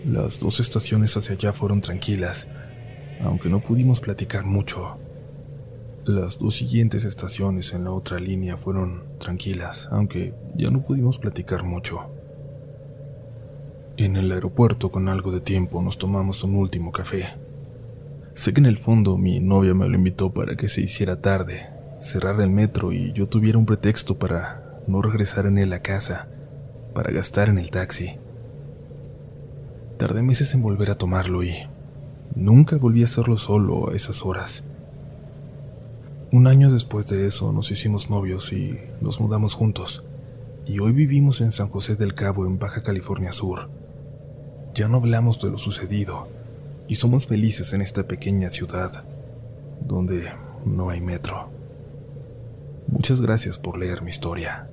Las 0.04 0.40
dos 0.40 0.58
estaciones 0.58 1.16
hacia 1.16 1.36
allá 1.36 1.52
fueron 1.52 1.80
tranquilas, 1.80 2.48
aunque 3.22 3.48
no 3.48 3.60
pudimos 3.60 4.00
platicar 4.00 4.44
mucho. 4.44 4.98
Las 6.04 6.38
dos 6.38 6.56
siguientes 6.56 7.04
estaciones 7.04 7.72
en 7.72 7.84
la 7.84 7.92
otra 7.92 8.18
línea 8.18 8.56
fueron 8.56 9.04
tranquilas, 9.18 9.88
aunque 9.92 10.34
ya 10.56 10.70
no 10.70 10.82
pudimos 10.82 11.18
platicar 11.18 11.62
mucho. 11.62 12.10
En 13.96 14.16
el 14.16 14.30
aeropuerto, 14.30 14.90
con 14.90 15.08
algo 15.08 15.30
de 15.32 15.40
tiempo, 15.40 15.80
nos 15.82 15.98
tomamos 15.98 16.44
un 16.44 16.56
último 16.56 16.92
café. 16.92 17.45
Sé 18.36 18.52
que 18.52 18.60
en 18.60 18.66
el 18.66 18.76
fondo 18.76 19.16
mi 19.16 19.40
novia 19.40 19.72
me 19.72 19.88
lo 19.88 19.94
invitó 19.94 20.30
para 20.30 20.56
que 20.56 20.68
se 20.68 20.82
hiciera 20.82 21.22
tarde, 21.22 21.70
cerrar 22.00 22.38
el 22.42 22.50
metro 22.50 22.92
y 22.92 23.14
yo 23.14 23.28
tuviera 23.28 23.56
un 23.56 23.64
pretexto 23.64 24.18
para 24.18 24.82
no 24.86 25.00
regresar 25.00 25.46
en 25.46 25.56
él 25.56 25.72
a 25.72 25.80
casa, 25.80 26.28
para 26.92 27.10
gastar 27.10 27.48
en 27.48 27.58
el 27.58 27.70
taxi. 27.70 28.18
Tardé 29.96 30.22
meses 30.22 30.52
en 30.52 30.60
volver 30.60 30.90
a 30.90 30.96
tomarlo 30.96 31.42
y 31.42 31.54
nunca 32.34 32.76
volví 32.76 33.00
a 33.00 33.04
hacerlo 33.06 33.38
solo 33.38 33.88
a 33.88 33.94
esas 33.94 34.22
horas. 34.26 34.64
Un 36.30 36.46
año 36.46 36.70
después 36.70 37.06
de 37.06 37.26
eso 37.26 37.54
nos 37.54 37.70
hicimos 37.70 38.10
novios 38.10 38.52
y 38.52 38.78
nos 39.00 39.18
mudamos 39.18 39.54
juntos, 39.54 40.04
y 40.66 40.78
hoy 40.78 40.92
vivimos 40.92 41.40
en 41.40 41.52
San 41.52 41.70
José 41.70 41.96
del 41.96 42.14
Cabo, 42.14 42.44
en 42.44 42.58
Baja 42.58 42.82
California 42.82 43.32
Sur. 43.32 43.70
Ya 44.74 44.88
no 44.88 44.98
hablamos 44.98 45.40
de 45.40 45.50
lo 45.50 45.56
sucedido, 45.56 46.28
y 46.88 46.96
somos 46.96 47.26
felices 47.26 47.72
en 47.72 47.82
esta 47.82 48.06
pequeña 48.06 48.48
ciudad 48.48 49.04
donde 49.80 50.32
no 50.64 50.90
hay 50.90 51.00
metro. 51.00 51.50
Muchas 52.88 53.20
gracias 53.20 53.58
por 53.58 53.78
leer 53.78 54.02
mi 54.02 54.10
historia. 54.10 54.68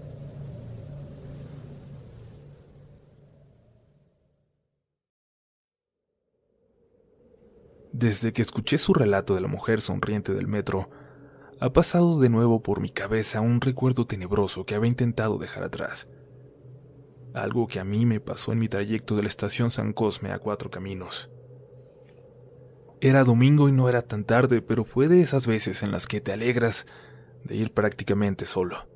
Desde 7.92 8.34
que 8.34 8.42
escuché 8.42 8.78
su 8.80 8.94
relato 8.94 9.36
de 9.36 9.42
la 9.42 9.48
mujer 9.48 9.82
sonriente 9.82 10.34
del 10.34 10.48
metro, 10.48 10.90
ha 11.60 11.72
pasado 11.72 12.20
de 12.20 12.28
nuevo 12.28 12.62
por 12.62 12.82
mi 12.82 12.90
cabeza 12.90 13.40
un 13.40 13.62
recuerdo 13.62 14.06
tenebroso 14.06 14.66
que 14.66 14.76
había 14.76 14.90
intentado 14.90 15.38
dejar 15.38 15.64
atrás. 15.64 16.08
algo 17.34 17.68
que 17.68 17.80
a 17.80 17.84
mí 17.84 18.06
me 18.06 18.20
pasó 18.20 18.52
en 18.52 18.60
mi 18.60 18.70
trayecto 18.70 19.16
de 19.16 19.24
la 19.24 19.28
estación 19.28 19.72
San 19.72 19.92
Cosme 19.92 20.32
a 20.32 20.38
Cuatro 20.38 20.70
Caminos. 20.70 21.33
Era 23.04 23.26
domingo 23.26 23.68
y 23.68 23.74
no 23.74 23.90
era 23.90 24.02
tan 24.02 24.24
tarde, 24.24 24.62
pero 24.62 24.86
fue 24.86 25.10
de 25.10 25.22
esas 25.22 25.46
veces 25.46 25.84
en 25.84 25.92
las 25.92 26.08
que 26.08 26.22
te 26.22 26.32
alegras 26.32 26.86
de 27.44 27.58
ir 27.58 27.74
prácticamente 27.74 28.46
solo. 28.46 28.88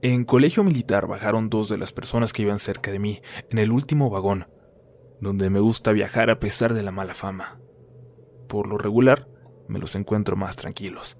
En 0.00 0.24
colegio 0.24 0.64
militar 0.64 1.06
bajaron 1.06 1.50
dos 1.50 1.68
de 1.68 1.76
las 1.76 1.92
personas 1.92 2.32
que 2.32 2.40
iban 2.40 2.58
cerca 2.58 2.90
de 2.90 3.00
mí, 3.00 3.20
en 3.50 3.58
el 3.58 3.70
último 3.70 4.08
vagón, 4.08 4.46
donde 5.20 5.50
me 5.50 5.60
gusta 5.60 5.92
viajar 5.92 6.30
a 6.30 6.38
pesar 6.38 6.72
de 6.72 6.82
la 6.82 6.90
mala 6.90 7.12
fama. 7.12 7.60
Por 8.48 8.66
lo 8.66 8.78
regular, 8.78 9.28
me 9.68 9.78
los 9.78 9.94
encuentro 9.94 10.34
más 10.34 10.56
tranquilos. 10.56 11.18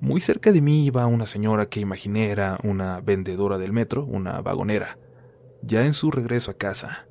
Muy 0.00 0.20
cerca 0.20 0.50
de 0.50 0.62
mí 0.62 0.84
iba 0.84 1.06
una 1.06 1.26
señora 1.26 1.66
que 1.66 1.78
imaginé 1.78 2.32
era 2.32 2.58
una 2.64 3.00
vendedora 3.02 3.56
del 3.58 3.72
metro, 3.72 4.04
una 4.04 4.40
vagonera, 4.40 4.98
ya 5.62 5.86
en 5.86 5.94
su 5.94 6.10
regreso 6.10 6.50
a 6.50 6.54
casa. 6.54 7.06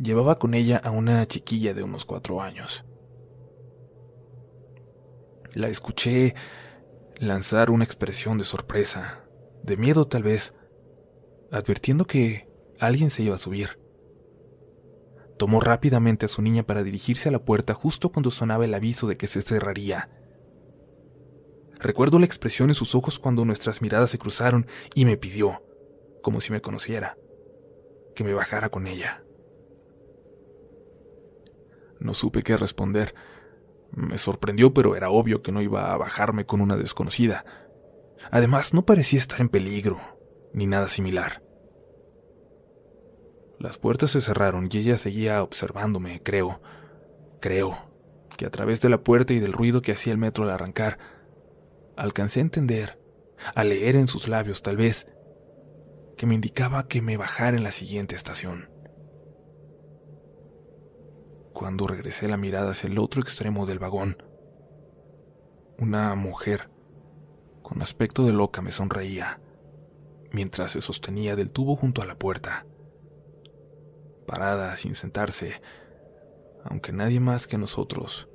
Llevaba 0.00 0.36
con 0.36 0.54
ella 0.54 0.78
a 0.78 0.90
una 0.90 1.26
chiquilla 1.26 1.74
de 1.74 1.82
unos 1.82 2.04
cuatro 2.04 2.40
años. 2.40 2.84
La 5.54 5.68
escuché 5.68 6.34
lanzar 7.18 7.70
una 7.70 7.84
expresión 7.84 8.38
de 8.38 8.44
sorpresa, 8.44 9.24
de 9.62 9.76
miedo 9.76 10.06
tal 10.06 10.22
vez, 10.22 10.54
advirtiendo 11.50 12.06
que 12.06 12.48
alguien 12.80 13.10
se 13.10 13.22
iba 13.22 13.34
a 13.34 13.38
subir. 13.38 13.78
Tomó 15.38 15.60
rápidamente 15.60 16.26
a 16.26 16.28
su 16.28 16.40
niña 16.40 16.62
para 16.62 16.82
dirigirse 16.82 17.28
a 17.28 17.32
la 17.32 17.44
puerta 17.44 17.74
justo 17.74 18.10
cuando 18.10 18.30
sonaba 18.30 18.64
el 18.64 18.74
aviso 18.74 19.06
de 19.06 19.16
que 19.16 19.26
se 19.26 19.42
cerraría. 19.42 20.08
Recuerdo 21.78 22.18
la 22.18 22.26
expresión 22.26 22.70
en 22.70 22.74
sus 22.74 22.94
ojos 22.94 23.18
cuando 23.18 23.44
nuestras 23.44 23.82
miradas 23.82 24.10
se 24.10 24.18
cruzaron 24.18 24.66
y 24.94 25.04
me 25.04 25.16
pidió, 25.16 25.62
como 26.22 26.40
si 26.40 26.52
me 26.52 26.60
conociera, 26.60 27.18
que 28.14 28.24
me 28.24 28.34
bajara 28.34 28.68
con 28.68 28.86
ella. 28.86 29.24
No 32.02 32.14
supe 32.14 32.42
qué 32.42 32.56
responder, 32.56 33.14
me 33.92 34.18
sorprendió, 34.18 34.74
pero 34.74 34.96
era 34.96 35.10
obvio 35.10 35.40
que 35.40 35.52
no 35.52 35.62
iba 35.62 35.92
a 35.92 35.96
bajarme 35.96 36.46
con 36.46 36.60
una 36.60 36.76
desconocida. 36.76 37.44
Además, 38.30 38.74
no 38.74 38.84
parecía 38.84 39.20
estar 39.20 39.40
en 39.40 39.48
peligro, 39.48 40.00
ni 40.52 40.66
nada 40.66 40.88
similar. 40.88 41.42
Las 43.58 43.78
puertas 43.78 44.10
se 44.10 44.20
cerraron 44.20 44.68
y 44.72 44.78
ella 44.78 44.96
seguía 44.96 45.42
observándome, 45.42 46.20
creo. 46.22 46.60
Creo 47.40 47.78
que 48.36 48.46
a 48.46 48.50
través 48.50 48.80
de 48.80 48.88
la 48.88 49.04
puerta 49.04 49.34
y 49.34 49.38
del 49.38 49.52
ruido 49.52 49.82
que 49.82 49.92
hacía 49.92 50.12
el 50.12 50.18
metro 50.18 50.42
al 50.42 50.50
arrancar, 50.50 50.98
alcancé 51.96 52.40
a 52.40 52.42
entender, 52.42 52.98
a 53.54 53.62
leer 53.62 53.94
en 53.94 54.08
sus 54.08 54.26
labios 54.26 54.62
tal 54.62 54.76
vez, 54.76 55.06
que 56.16 56.26
me 56.26 56.34
indicaba 56.34 56.88
que 56.88 57.02
me 57.02 57.16
bajara 57.16 57.56
en 57.56 57.62
la 57.62 57.70
siguiente 57.70 58.16
estación. 58.16 58.68
Cuando 61.52 61.86
regresé 61.86 62.28
la 62.28 62.36
mirada 62.36 62.70
hacia 62.70 62.88
el 62.88 62.98
otro 62.98 63.20
extremo 63.20 63.66
del 63.66 63.78
vagón, 63.78 64.22
una 65.78 66.14
mujer 66.14 66.70
con 67.62 67.82
aspecto 67.82 68.24
de 68.24 68.32
loca 68.32 68.62
me 68.62 68.72
sonreía 68.72 69.40
mientras 70.32 70.72
se 70.72 70.80
sostenía 70.80 71.36
del 71.36 71.52
tubo 71.52 71.76
junto 71.76 72.00
a 72.02 72.06
la 72.06 72.18
puerta, 72.18 72.66
parada 74.26 74.74
sin 74.76 74.94
sentarse, 74.94 75.60
aunque 76.64 76.92
nadie 76.92 77.20
más 77.20 77.46
que 77.46 77.58
nosotros 77.58 78.28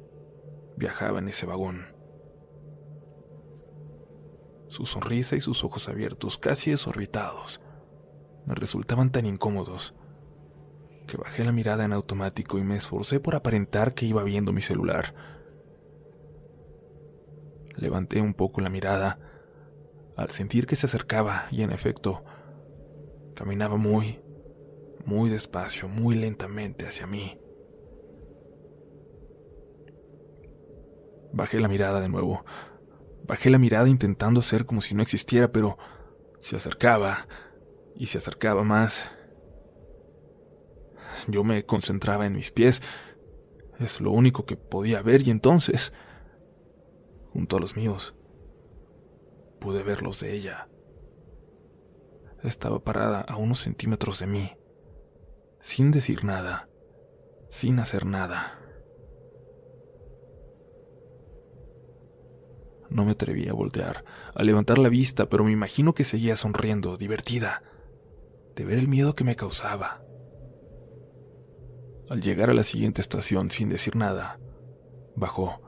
viajaba 0.75 1.19
en 1.19 1.27
ese 1.27 1.45
vagón. 1.45 1.87
Su 4.67 4.85
sonrisa 4.85 5.35
y 5.35 5.41
sus 5.41 5.63
ojos 5.63 5.89
abiertos, 5.89 6.37
casi 6.37 6.71
desorbitados, 6.71 7.61
me 8.45 8.53
resultaban 8.53 9.11
tan 9.11 9.25
incómodos 9.25 9.95
que 11.07 11.17
bajé 11.17 11.43
la 11.43 11.51
mirada 11.51 11.85
en 11.85 11.93
automático 11.93 12.59
y 12.59 12.63
me 12.63 12.75
esforcé 12.75 13.19
por 13.19 13.35
aparentar 13.35 13.93
que 13.93 14.05
iba 14.05 14.23
viendo 14.23 14.51
mi 14.51 14.61
celular. 14.61 15.15
Levanté 17.75 18.21
un 18.21 18.33
poco 18.33 18.61
la 18.61 18.69
mirada 18.69 19.19
al 20.15 20.31
sentir 20.31 20.67
que 20.67 20.75
se 20.75 20.85
acercaba 20.85 21.47
y 21.49 21.61
en 21.61 21.71
efecto 21.71 22.23
caminaba 23.35 23.77
muy, 23.77 24.19
muy 25.05 25.29
despacio, 25.29 25.87
muy 25.87 26.15
lentamente 26.15 26.85
hacia 26.85 27.07
mí. 27.07 27.39
Bajé 31.31 31.59
la 31.59 31.67
mirada 31.67 32.01
de 32.01 32.09
nuevo. 32.09 32.43
Bajé 33.25 33.49
la 33.49 33.59
mirada 33.59 33.87
intentando 33.89 34.39
hacer 34.39 34.65
como 34.65 34.81
si 34.81 34.95
no 34.95 35.03
existiera, 35.03 35.51
pero 35.51 35.77
se 36.39 36.55
acercaba 36.55 37.27
y 37.95 38.07
se 38.07 38.17
acercaba 38.17 38.63
más 38.63 39.05
yo 41.27 41.43
me 41.43 41.65
concentraba 41.65 42.25
en 42.25 42.33
mis 42.33 42.51
pies. 42.51 42.81
Es 43.79 44.01
lo 44.01 44.11
único 44.11 44.45
que 44.45 44.57
podía 44.57 45.01
ver 45.01 45.27
y 45.27 45.31
entonces, 45.31 45.93
junto 47.31 47.57
a 47.57 47.59
los 47.59 47.75
míos, 47.75 48.15
pude 49.59 49.83
ver 49.83 50.01
los 50.01 50.19
de 50.19 50.33
ella. 50.33 50.69
Estaba 52.43 52.79
parada 52.83 53.21
a 53.21 53.37
unos 53.37 53.59
centímetros 53.59 54.19
de 54.19 54.27
mí, 54.27 54.57
sin 55.59 55.91
decir 55.91 56.23
nada, 56.23 56.69
sin 57.49 57.79
hacer 57.79 58.05
nada. 58.05 58.59
No 62.89 63.03
me 63.03 63.11
atreví 63.11 63.49
a 63.49 63.53
voltear, 63.53 64.05
a 64.33 64.43
levantar 64.43 64.77
la 64.77 64.89
vista, 64.89 65.27
pero 65.27 65.43
me 65.43 65.51
imagino 65.51 65.93
que 65.93 66.05
seguía 66.05 66.35
sonriendo, 66.35 66.97
divertida, 66.97 67.63
de 68.55 68.65
ver 68.65 68.77
el 68.77 68.87
miedo 68.87 69.13
que 69.13 69.23
me 69.23 69.35
causaba. 69.35 70.06
Al 72.09 72.21
llegar 72.21 72.49
a 72.49 72.53
la 72.53 72.63
siguiente 72.63 73.01
estación 73.01 73.51
sin 73.51 73.67
decir 73.67 73.95
nada, 73.95 74.39
bajó. 75.15 75.61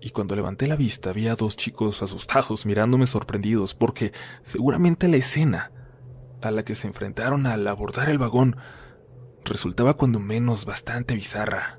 Y 0.00 0.10
cuando 0.10 0.34
levanté 0.34 0.66
la 0.66 0.76
vista 0.76 1.12
vi 1.12 1.28
a 1.28 1.36
dos 1.36 1.56
chicos 1.56 2.02
asustados 2.02 2.66
mirándome 2.66 3.06
sorprendidos 3.06 3.74
porque 3.74 4.12
seguramente 4.42 5.08
la 5.08 5.16
escena 5.16 5.72
a 6.42 6.50
la 6.50 6.64
que 6.64 6.74
se 6.74 6.88
enfrentaron 6.88 7.46
al 7.46 7.66
abordar 7.68 8.10
el 8.10 8.18
vagón 8.18 8.56
resultaba 9.44 9.94
cuando 9.94 10.18
menos 10.18 10.64
bastante 10.66 11.14
bizarra. 11.14 11.78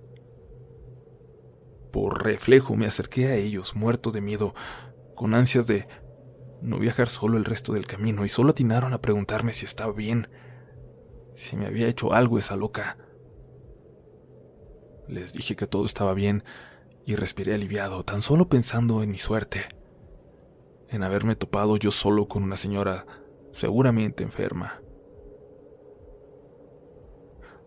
Por 1.92 2.24
reflejo 2.24 2.76
me 2.76 2.86
acerqué 2.86 3.28
a 3.28 3.36
ellos, 3.36 3.76
muerto 3.76 4.12
de 4.12 4.22
miedo, 4.22 4.54
con 5.16 5.34
ansias 5.34 5.68
de 5.68 5.88
no 6.62 6.80
viajar 6.80 7.10
solo 7.10 7.38
el 7.38 7.46
resto 7.46 7.74
del 7.74 7.88
camino, 7.88 8.26
y 8.26 8.30
solo 8.30 8.52
atinaron 8.52 8.94
a 8.94 9.02
preguntarme 9.02 9.54
si 9.54 9.66
estaba 9.66 9.94
bien 9.94 10.30
si 11.36 11.56
me 11.56 11.68
había 11.68 11.88
hecho 11.88 12.14
algo 12.14 12.40
esa 12.40 12.56
loca. 12.56 12.98
Les 15.08 15.34
dije 15.34 15.56
que 15.56 15.68
todo 15.68 15.86
estaba 15.86 16.14
bien 16.14 16.44
y 17.06 17.16
respiré 17.16 17.54
aliviado, 17.54 18.04
tan 18.04 18.22
solo 18.22 18.50
pensando 18.50 19.04
en 19.04 19.12
mi 19.12 19.20
suerte, 19.20 19.62
en 20.90 21.04
haberme 21.04 21.36
topado 21.36 21.78
yo 21.78 21.92
solo 21.92 22.28
con 22.28 22.44
una 22.44 22.56
señora 22.56 23.06
seguramente 23.52 24.24
enferma. 24.24 24.82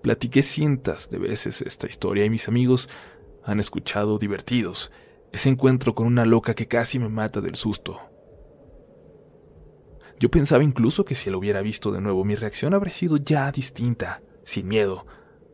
Platiqué 0.02 0.42
cientos 0.42 1.10
de 1.10 1.18
veces 1.18 1.62
esta 1.62 1.86
historia 1.86 2.24
y 2.24 2.30
mis 2.30 2.48
amigos 2.48 2.88
han 3.44 3.60
escuchado 3.60 4.18
divertidos 4.18 4.90
ese 5.32 5.50
encuentro 5.50 5.94
con 5.94 6.06
una 6.06 6.24
loca 6.24 6.54
que 6.54 6.68
casi 6.68 6.98
me 6.98 7.08
mata 7.08 7.40
del 7.40 7.54
susto. 7.54 8.00
Yo 10.20 10.30
pensaba 10.30 10.64
incluso 10.64 11.04
que 11.04 11.14
si 11.14 11.30
lo 11.30 11.38
hubiera 11.38 11.62
visto 11.62 11.92
de 11.92 12.00
nuevo 12.00 12.24
mi 12.24 12.34
reacción 12.34 12.74
habría 12.74 12.92
sido 12.92 13.16
ya 13.16 13.50
distinta, 13.52 14.20
sin 14.44 14.66
miedo, 14.66 15.06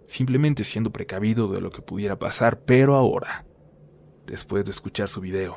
simplemente 0.08 0.64
siendo 0.64 0.90
precavido 0.90 1.48
de 1.48 1.60
lo 1.60 1.70
que 1.70 1.82
pudiera 1.82 2.18
pasar, 2.18 2.60
pero 2.60 2.94
ahora, 2.94 3.44
después 4.26 4.64
de 4.64 4.70
escuchar 4.70 5.08
su 5.08 5.20
video, 5.20 5.56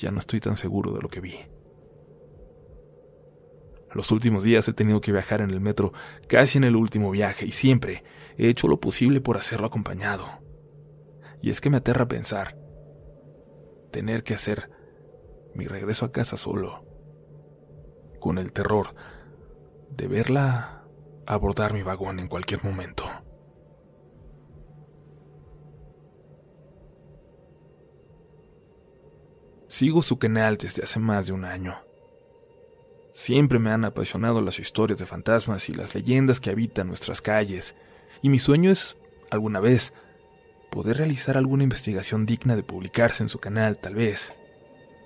ya 0.00 0.10
no 0.10 0.18
estoy 0.18 0.40
tan 0.40 0.56
seguro 0.56 0.92
de 0.92 1.00
lo 1.00 1.08
que 1.08 1.20
vi. 1.20 1.36
Los 3.92 4.10
últimos 4.10 4.42
días 4.42 4.66
he 4.66 4.72
tenido 4.72 5.00
que 5.00 5.12
viajar 5.12 5.40
en 5.40 5.50
el 5.50 5.60
metro, 5.60 5.92
casi 6.26 6.58
en 6.58 6.64
el 6.64 6.74
último 6.74 7.12
viaje, 7.12 7.46
y 7.46 7.52
siempre 7.52 8.02
he 8.36 8.48
hecho 8.48 8.66
lo 8.66 8.80
posible 8.80 9.20
por 9.20 9.36
hacerlo 9.36 9.68
acompañado. 9.68 10.26
Y 11.40 11.50
es 11.50 11.60
que 11.60 11.70
me 11.70 11.76
aterra 11.76 12.08
pensar 12.08 12.58
tener 13.92 14.24
que 14.24 14.34
hacer 14.34 14.70
mi 15.54 15.66
regreso 15.66 16.04
a 16.04 16.10
casa 16.10 16.36
solo 16.36 16.83
con 18.24 18.38
el 18.38 18.54
terror 18.54 18.94
de 19.90 20.08
verla 20.08 20.82
abordar 21.26 21.74
mi 21.74 21.82
vagón 21.82 22.18
en 22.18 22.26
cualquier 22.26 22.64
momento. 22.64 23.04
Sigo 29.68 30.00
su 30.00 30.18
canal 30.18 30.56
desde 30.56 30.84
hace 30.84 31.00
más 31.00 31.26
de 31.26 31.34
un 31.34 31.44
año. 31.44 31.76
Siempre 33.12 33.58
me 33.58 33.70
han 33.70 33.84
apasionado 33.84 34.40
las 34.40 34.58
historias 34.58 34.98
de 34.98 35.04
fantasmas 35.04 35.68
y 35.68 35.74
las 35.74 35.94
leyendas 35.94 36.40
que 36.40 36.48
habitan 36.48 36.86
nuestras 36.86 37.20
calles, 37.20 37.74
y 38.22 38.30
mi 38.30 38.38
sueño 38.38 38.70
es, 38.70 38.96
alguna 39.30 39.60
vez, 39.60 39.92
poder 40.70 40.96
realizar 40.96 41.36
alguna 41.36 41.64
investigación 41.64 42.24
digna 42.24 42.56
de 42.56 42.62
publicarse 42.62 43.22
en 43.22 43.28
su 43.28 43.38
canal, 43.38 43.76
tal 43.76 43.96
vez. 43.96 44.32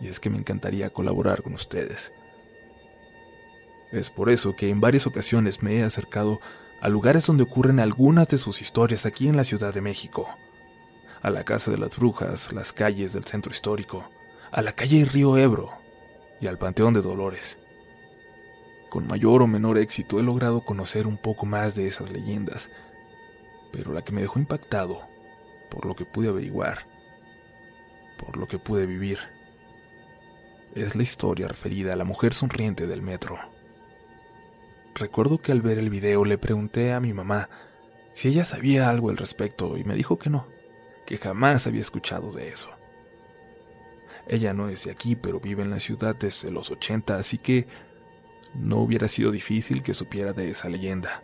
y 0.01 0.07
es 0.07 0.21
que 0.21 0.31
me 0.31 0.39
encantaría 0.39 0.91
colaborar 0.91 1.43
con 1.43 1.55
ustedes. 1.55 2.13
Es 3.91 4.11
por 4.11 4.31
eso 4.31 4.55
que 4.55 4.69
en 4.69 4.81
varias 4.81 5.07
ocasiones 5.07 5.63
me 5.63 5.79
he 5.79 5.83
acercado 5.83 6.41
a 6.81 6.89
lugares 6.89 7.27
donde 7.27 7.43
ocurren 7.43 7.81
algunas 7.81 8.29
de 8.29 8.39
sus 8.39 8.61
historias 8.61 9.07
aquí 9.07 9.29
en 9.29 9.37
la 9.37 9.45
Ciudad 9.45 9.73
de 9.73 9.81
México. 9.81 10.29
A 11.23 11.31
la 11.31 11.45
Casa 11.45 11.71
de 11.71 11.79
las 11.79 11.97
Brujas, 11.97 12.53
las 12.53 12.73
calles 12.73 13.13
del 13.13 13.25
centro 13.25 13.51
histórico, 13.51 14.09
a 14.51 14.63
la 14.63 14.73
calle 14.73 15.05
Río 15.05 15.37
Ebro 15.37 15.73
y 16.41 16.47
al 16.47 16.59
Panteón 16.59 16.95
de 16.95 17.03
Dolores. 17.03 17.59
Con 18.91 19.07
mayor 19.07 19.43
o 19.43 19.47
menor 19.47 19.79
éxito 19.79 20.21
he 20.21 20.23
logrado 20.23 20.65
conocer 20.65 21.07
un 21.07 21.19
poco 21.19 21.47
más 21.47 21.75
de 21.75 21.87
esas 21.87 22.11
leyendas, 22.11 22.71
pero 23.73 23.93
la 23.93 24.03
que 24.03 24.13
me 24.13 24.21
dejó 24.21 24.39
impactado, 24.39 25.03
por 25.71 25.85
lo 25.85 25.95
que 25.95 26.05
pude 26.05 26.29
averiguar, 26.29 26.87
por 28.17 28.37
lo 28.37 28.47
que 28.47 28.59
pude 28.59 28.87
vivir, 28.87 29.19
es 30.75 30.95
la 30.95 31.03
historia 31.03 31.49
referida 31.49 31.93
a 31.95 31.97
la 31.97 32.05
mujer 32.05 32.33
sonriente 32.33 32.87
del 32.87 33.03
metro. 33.03 33.58
Recuerdo 34.99 35.39
que 35.39 35.53
al 35.53 35.63
ver 35.63 35.79
el 35.79 35.91
video 35.91 36.25
le 36.25 36.39
pregunté 36.39 36.93
a 36.93 37.01
mi 37.01 37.13
mamá 37.13 37.49
si 38.13 38.29
ella 38.29 38.45
sabía 38.45 38.89
algo 38.89 39.11
al 39.11 39.17
respecto 39.17 39.77
y 39.77 39.85
me 39.85 39.95
dijo 39.95 40.19
que 40.19 40.29
no, 40.29 40.49
que 41.07 41.19
jamás 41.19 41.69
había 41.69 41.83
escuchado 41.83 42.33
de 42.33 42.49
eso. 42.49 42.71
Ella 44.27 44.53
no 44.53 44.69
es 44.69 44.85
de 44.85 44.91
aquí, 44.91 45.15
pero 45.15 45.39
vive 45.39 45.63
en 45.63 45.71
la 45.71 45.79
ciudad 45.79 46.17
desde 46.17 46.51
los 46.51 46.71
80, 46.71 47.17
así 47.17 47.39
que 47.39 47.69
no 48.55 48.79
hubiera 48.79 49.07
sido 49.07 49.31
difícil 49.31 49.85
que 49.85 49.95
supiera 49.95 50.33
de 50.33 50.51
esa 50.51 50.69
leyenda. 50.69 51.23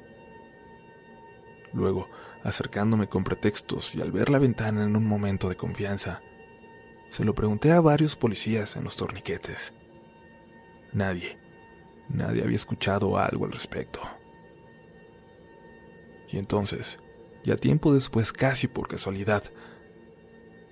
Luego, 1.72 2.08
acercándome 2.44 3.08
con 3.08 3.24
pretextos 3.24 3.96
y 3.96 4.00
al 4.00 4.12
ver 4.12 4.30
la 4.30 4.38
ventana 4.38 4.84
en 4.84 4.94
un 4.94 5.04
momento 5.04 5.48
de 5.48 5.56
confianza, 5.56 6.22
se 7.10 7.24
lo 7.24 7.34
pregunté 7.34 7.72
a 7.72 7.80
varios 7.80 8.14
policías 8.14 8.76
en 8.76 8.84
los 8.84 8.94
torniquetes. 8.94 9.74
Nadie, 10.92 11.38
nadie 12.08 12.42
había 12.42 12.56
escuchado 12.56 13.18
algo 13.18 13.44
al 13.44 13.52
respecto. 13.52 14.00
Y 16.30 16.38
entonces, 16.38 16.98
ya 17.44 17.56
tiempo 17.56 17.94
después, 17.94 18.32
casi 18.32 18.68
por 18.68 18.88
casualidad, 18.88 19.44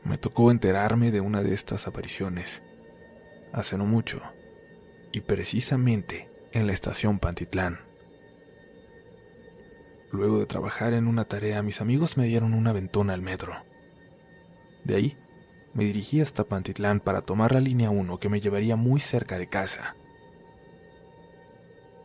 me 0.05 0.19
tocó 0.19 0.51
enterarme 0.51 1.11
de 1.11 1.21
una 1.21 1.43
de 1.43 1.55
estas 1.55 1.87
apariciones, 1.87 2.63
hace 3.53 3.79
no 3.79 3.87
mucho, 3.87 4.21
y 5.13 5.21
precisamente 5.21 6.31
en 6.53 6.67
la 6.67 6.73
estación 6.73 7.19
Pantitlán. 7.19 7.81
Luego 10.11 10.41
de 10.41 10.47
trabajar 10.47 10.93
en 10.93 11.07
una 11.07 11.25
tarea, 11.25 11.63
mis 11.63 11.81
amigos 11.81 12.17
me 12.17 12.27
dieron 12.27 12.53
una 12.53 12.73
ventona 12.73 13.15
al 13.15 13.23
metro. 13.23 13.55
De 14.85 14.97
ahí, 14.97 15.17
me 15.75 15.85
dirigí 15.85 16.21
hasta 16.21 16.45
Pantitlán 16.45 17.01
para 17.01 17.23
tomar 17.23 17.53
la 17.53 17.61
línea 17.61 17.91
1 17.91 18.19
que 18.19 18.29
me 18.29 18.41
llevaría 18.41 18.77
muy 18.77 19.01
cerca 19.01 19.39
de 19.39 19.49
casa. 19.49 19.97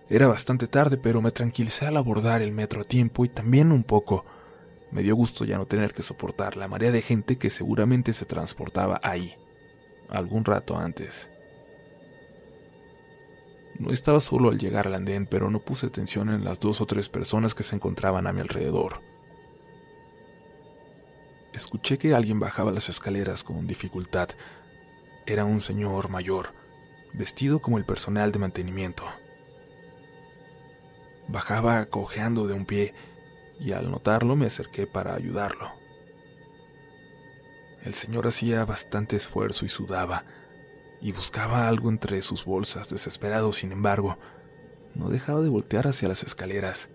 Era 0.10 0.28
bastante 0.28 0.68
tarde, 0.68 0.98
pero 0.98 1.22
me 1.22 1.32
tranquilicé 1.32 1.86
al 1.86 1.98
abordar 1.98 2.42
el 2.42 2.54
metro 2.54 2.82
a 2.82 2.86
tiempo 2.86 3.26
y 3.26 3.30
también 3.30 3.72
un 3.72 3.84
poco 3.84 4.26
me 4.90 5.04
dio 5.04 5.16
gusto 5.16 5.44
ya 5.44 5.58
no 5.58 5.66
tener 5.66 5.94
que 5.94 6.02
soportar 6.02 6.56
la 6.56 6.70
marea 6.70 6.92
de 6.92 7.02
gente 7.02 7.38
que 7.38 7.50
seguramente 7.50 8.14
se 8.14 8.26
transportaba 8.26 9.02
ahí, 9.04 9.36
algún 10.10 10.46
rato 10.46 10.78
antes. 10.78 11.30
No 13.80 13.92
estaba 13.92 14.22
solo 14.22 14.50
al 14.50 14.58
llegar 14.58 14.88
al 14.88 14.96
andén, 14.96 15.28
pero 15.28 15.50
no 15.50 15.60
puse 15.60 15.88
atención 15.88 16.30
en 16.30 16.46
las 16.46 16.60
dos 16.60 16.80
o 16.80 16.86
tres 16.86 17.10
personas 17.10 17.54
que 17.54 17.64
se 17.64 17.76
encontraban 17.76 18.28
a 18.28 18.34
mi 18.34 18.40
alrededor. 18.40 19.02
Escuché 21.54 21.98
que 21.98 22.16
alguien 22.16 22.40
bajaba 22.40 22.72
las 22.72 22.88
escaleras 22.88 23.44
con 23.44 23.68
dificultad. 23.68 24.30
Era 25.26 25.44
un 25.44 25.60
señor 25.60 26.10
mayor, 26.10 26.54
vestido 27.14 27.60
como 27.60 27.78
el 27.78 27.86
personal 27.86 28.32
de 28.32 28.40
mantenimiento. 28.40 29.04
Bajaba 31.28 31.86
cojeando 31.88 32.48
de 32.48 32.54
un 32.54 32.66
pie 32.66 32.94
y 33.60 33.72
al 33.72 33.92
notarlo 33.92 34.36
me 34.36 34.46
acerqué 34.46 34.88
para 34.88 35.16
ayudarlo. 35.16 35.72
El 37.84 37.94
señor 37.94 38.28
hacía 38.28 38.66
bastante 38.66 39.16
esfuerzo 39.16 39.66
y 39.66 39.70
sudaba, 39.70 40.26
y 41.02 41.12
buscaba 41.12 41.68
algo 41.68 41.90
entre 41.90 42.22
sus 42.22 42.44
bolsas, 42.44 42.90
desesperado, 42.90 43.52
sin 43.52 43.72
embargo, 43.72 44.18
no 44.96 45.10
dejaba 45.10 45.42
de 45.42 45.50
voltear 45.50 45.88
hacia 45.88 46.08
las 46.08 46.24
escaleras. 46.24 46.90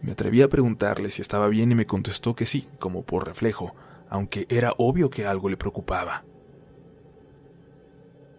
Me 0.00 0.12
atreví 0.12 0.42
a 0.42 0.48
preguntarle 0.48 1.10
si 1.10 1.22
estaba 1.22 1.48
bien 1.48 1.72
y 1.72 1.74
me 1.74 1.86
contestó 1.86 2.34
que 2.34 2.46
sí, 2.46 2.68
como 2.78 3.04
por 3.04 3.26
reflejo, 3.26 3.74
aunque 4.08 4.46
era 4.48 4.74
obvio 4.76 5.10
que 5.10 5.26
algo 5.26 5.48
le 5.48 5.56
preocupaba. 5.56 6.24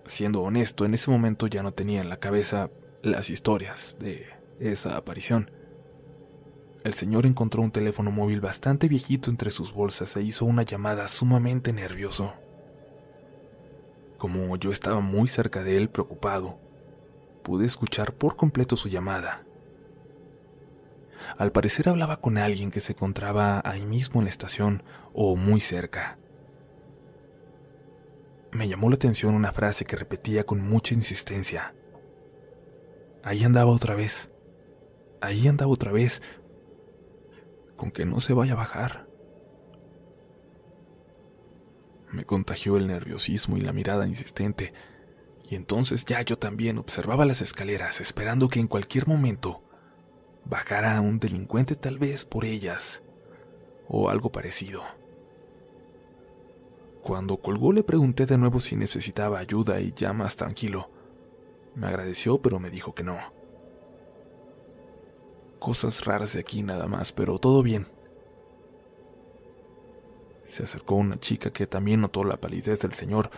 Siendo 0.06 0.42
honesto, 0.42 0.86
en 0.86 0.94
ese 0.94 1.10
momento 1.10 1.48
ya 1.48 1.64
no 1.64 1.72
tenía 1.72 2.02
en 2.02 2.10
la 2.10 2.18
cabeza 2.18 2.70
las 3.06 3.30
historias 3.30 3.98
de 4.00 4.26
esa 4.60 4.98
aparición. 4.98 5.52
El 6.84 6.96
señor 6.96 7.26
encontró 7.26 7.62
un 7.62 7.72
teléfono 7.72 8.12
móvil 8.12 8.42
bastante 8.42 8.88
viejito 8.88 9.30
entre 9.30 9.52
sus 9.52 9.74
bolsas 9.74 10.16
e 10.18 10.24
hizo 10.24 10.46
una 10.46 10.64
llamada 10.64 11.08
sumamente 11.08 11.72
nervioso. 11.72 12.34
Como 14.18 14.56
yo 14.58 14.72
estaba 14.72 15.02
muy 15.02 15.28
cerca 15.28 15.64
de 15.64 15.78
él, 15.78 15.90
preocupado, 15.90 16.58
pude 17.44 17.66
escuchar 17.66 18.14
por 18.14 18.36
completo 18.36 18.76
su 18.76 18.90
llamada. 18.90 19.44
Al 21.38 21.52
parecer 21.52 21.90
hablaba 21.90 22.22
con 22.22 22.38
alguien 22.38 22.72
que 22.72 22.82
se 22.82 22.94
encontraba 22.94 23.62
ahí 23.64 23.86
mismo 23.86 24.20
en 24.20 24.26
la 24.26 24.30
estación 24.32 24.84
o 25.14 25.36
muy 25.36 25.60
cerca. 25.60 26.18
Me 28.52 28.68
llamó 28.68 28.90
la 28.90 28.96
atención 28.96 29.36
una 29.36 29.52
frase 29.52 29.86
que 29.86 29.96
repetía 29.96 30.46
con 30.46 30.62
mucha 30.62 30.94
insistencia. 30.94 31.76
Ahí 33.26 33.44
andaba 33.44 33.72
otra 33.72 33.96
vez. 33.96 34.30
Ahí 35.20 35.48
andaba 35.48 35.72
otra 35.72 35.92
vez 35.92 36.22
con 37.76 37.90
que 37.90 38.06
no 38.06 38.20
se 38.20 38.34
vaya 38.34 38.54
a 38.54 38.58
bajar. 38.58 39.08
Me 42.12 42.24
contagió 42.24 42.78
el 42.78 42.86
nerviosismo 42.86 43.58
y 43.58 43.62
la 43.62 43.74
mirada 43.74 44.08
insistente, 44.08 44.74
y 45.44 45.56
entonces 45.56 46.06
ya 46.06 46.22
yo 46.22 46.38
también 46.38 46.78
observaba 46.78 47.26
las 47.26 47.42
escaleras 47.42 48.00
esperando 48.00 48.48
que 48.48 48.60
en 48.60 48.68
cualquier 48.68 49.08
momento 49.08 49.64
bajara 50.46 51.02
un 51.02 51.18
delincuente 51.18 51.74
tal 51.76 51.98
vez 51.98 52.26
por 52.26 52.46
ellas, 52.46 53.02
o 53.88 54.10
algo 54.10 54.32
parecido. 54.32 54.84
Cuando 57.02 57.38
colgó 57.38 57.74
le 57.74 57.82
pregunté 57.82 58.28
de 58.28 58.38
nuevo 58.38 58.60
si 58.60 58.76
necesitaba 58.76 59.40
ayuda 59.40 59.82
y 59.82 59.94
ya 59.94 60.14
más 60.14 60.36
tranquilo. 60.36 60.95
Me 61.76 61.88
agradeció 61.88 62.42
pero 62.42 62.60
me 62.60 62.70
dijo 62.70 62.96
que 62.96 63.04
no 63.04 63.18
cosas 65.66 66.06
raras 66.06 66.34
de 66.34 66.42
aquí 66.42 66.62
nada 66.62 66.86
más, 66.88 67.12
pero 67.12 67.40
todo 67.40 67.64
bien. 67.64 67.88
Se 70.44 70.62
acercó 70.62 70.94
una 70.94 71.20
chica 71.20 71.52
que 71.52 71.66
también 71.66 72.02
notó 72.02 72.24
la 72.24 72.38
palidez 72.38 72.82
del 72.82 72.94
señor, 72.94 73.32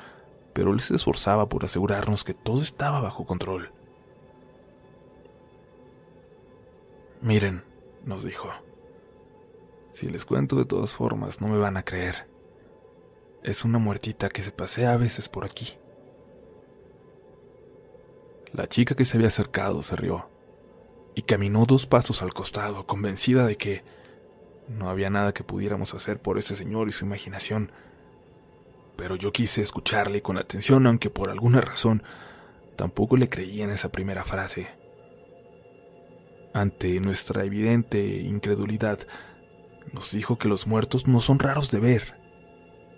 pero 0.51 0.73
él 0.73 0.81
se 0.81 0.95
esforzaba 0.95 1.47
por 1.47 1.63
asegurarnos 1.63 2.25
que 2.25 2.33
todo 2.33 2.61
estaba 2.61 2.99
bajo 2.99 3.25
control. 3.25 3.71
Miren, 7.21 7.63
nos 8.03 8.25
dijo, 8.25 8.49
si 9.93 10.09
les 10.09 10.25
cuento 10.25 10.57
de 10.57 10.65
todas 10.65 10.91
formas 10.91 11.39
no 11.39 11.47
me 11.47 11.57
van 11.57 11.77
a 11.77 11.83
creer. 11.83 12.27
Es 13.41 13.63
una 13.63 13.79
muertita 13.79 14.27
que 14.27 14.43
se 14.43 14.51
pasea 14.51 14.91
a 14.91 14.97
veces 14.97 15.29
por 15.29 15.45
aquí. 15.45 15.77
La 18.53 18.67
chica 18.67 18.95
que 18.95 19.05
se 19.05 19.17
había 19.17 19.27
acercado 19.27 19.83
se 19.83 19.95
rió 19.95 20.29
y 21.15 21.23
caminó 21.23 21.65
dos 21.65 21.87
pasos 21.87 22.21
al 22.21 22.33
costado, 22.33 22.85
convencida 22.85 23.45
de 23.45 23.57
que 23.57 23.83
no 24.67 24.89
había 24.89 25.09
nada 25.09 25.33
que 25.33 25.43
pudiéramos 25.43 25.93
hacer 25.93 26.21
por 26.21 26.37
ese 26.37 26.55
señor 26.55 26.87
y 26.87 26.91
su 26.91 27.05
imaginación. 27.05 27.71
Pero 28.95 29.15
yo 29.15 29.31
quise 29.31 29.61
escucharle 29.61 30.21
con 30.21 30.37
atención, 30.37 30.85
aunque 30.87 31.09
por 31.09 31.29
alguna 31.29 31.61
razón 31.61 32.03
tampoco 32.75 33.17
le 33.17 33.29
creí 33.29 33.61
en 33.61 33.69
esa 33.69 33.91
primera 33.91 34.23
frase. 34.23 34.67
Ante 36.53 36.99
nuestra 36.99 37.43
evidente 37.43 37.99
incredulidad, 37.99 38.99
nos 39.93 40.11
dijo 40.11 40.37
que 40.37 40.47
los 40.47 40.67
muertos 40.67 41.07
no 41.07 41.19
son 41.19 41.39
raros 41.39 41.71
de 41.71 41.79
ver, 41.79 42.19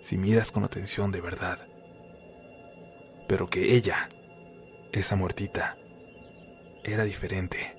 si 0.02 0.16
miras 0.18 0.52
con 0.52 0.64
atención 0.64 1.10
de 1.10 1.20
verdad. 1.20 1.66
Pero 3.28 3.46
que 3.46 3.74
ella, 3.76 4.08
esa 4.92 5.16
muertita, 5.16 5.76
era 6.84 7.04
diferente. 7.04 7.76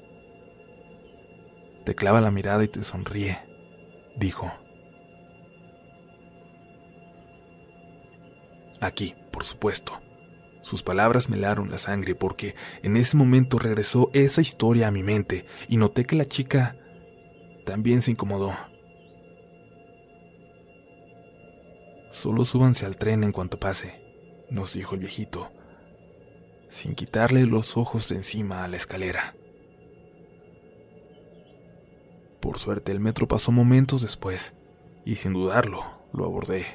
Te 1.85 1.95
clava 1.95 2.21
la 2.21 2.31
mirada 2.31 2.63
y 2.63 2.67
te 2.67 2.83
sonríe, 2.83 3.39
dijo. 4.15 4.51
Aquí, 8.79 9.15
por 9.31 9.43
supuesto. 9.43 10.01
Sus 10.63 10.83
palabras 10.83 11.27
me 11.27 11.37
helaron 11.37 11.71
la 11.71 11.77
sangre 11.77 12.13
porque 12.13 12.55
en 12.83 12.95
ese 12.95 13.17
momento 13.17 13.57
regresó 13.57 14.09
esa 14.13 14.41
historia 14.41 14.87
a 14.87 14.91
mi 14.91 15.01
mente 15.01 15.45
y 15.67 15.77
noté 15.77 16.05
que 16.05 16.15
la 16.15 16.25
chica 16.25 16.77
también 17.65 18.01
se 18.01 18.11
incomodó. 18.11 18.53
Solo 22.11 22.45
súbanse 22.45 22.85
al 22.85 22.97
tren 22.97 23.23
en 23.23 23.31
cuanto 23.31 23.59
pase, 23.59 24.45
nos 24.49 24.73
dijo 24.73 24.95
el 24.95 25.01
viejito, 25.01 25.49
sin 26.71 26.95
quitarle 26.95 27.45
los 27.45 27.75
ojos 27.75 28.07
de 28.07 28.15
encima 28.15 28.63
a 28.63 28.67
la 28.69 28.77
escalera. 28.77 29.35
Por 32.39 32.57
suerte 32.57 32.93
el 32.93 33.01
metro 33.01 33.27
pasó 33.27 33.51
momentos 33.51 34.01
después, 34.01 34.53
y 35.05 35.17
sin 35.17 35.33
dudarlo, 35.33 35.83
lo 36.13 36.23
abordé. 36.23 36.65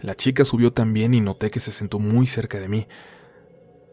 La 0.00 0.14
chica 0.14 0.44
subió 0.46 0.72
también 0.72 1.12
y 1.12 1.20
noté 1.20 1.50
que 1.50 1.60
se 1.60 1.70
sentó 1.70 1.98
muy 1.98 2.26
cerca 2.26 2.58
de 2.58 2.68
mí, 2.68 2.88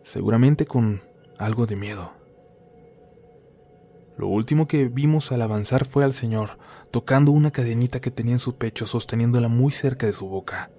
seguramente 0.04 0.66
con 0.66 1.02
algo 1.38 1.66
de 1.66 1.76
miedo. 1.76 2.14
Lo 4.18 4.28
último 4.28 4.66
que 4.66 4.88
vimos 4.88 5.32
al 5.34 5.42
avanzar 5.42 5.84
fue 5.86 6.06
al 6.06 6.14
señor, 6.14 6.58
tocando 6.90 7.32
una 7.32 7.52
cadenita 7.52 8.00
que 8.00 8.12
tenía 8.12 8.34
en 8.34 8.40
su 8.40 8.56
pecho, 8.56 8.86
sosteniéndola 8.86 9.50
muy 9.50 9.74
cerca 9.74 10.06
de 10.06 10.14
su 10.14 10.30
boca. 10.30 10.72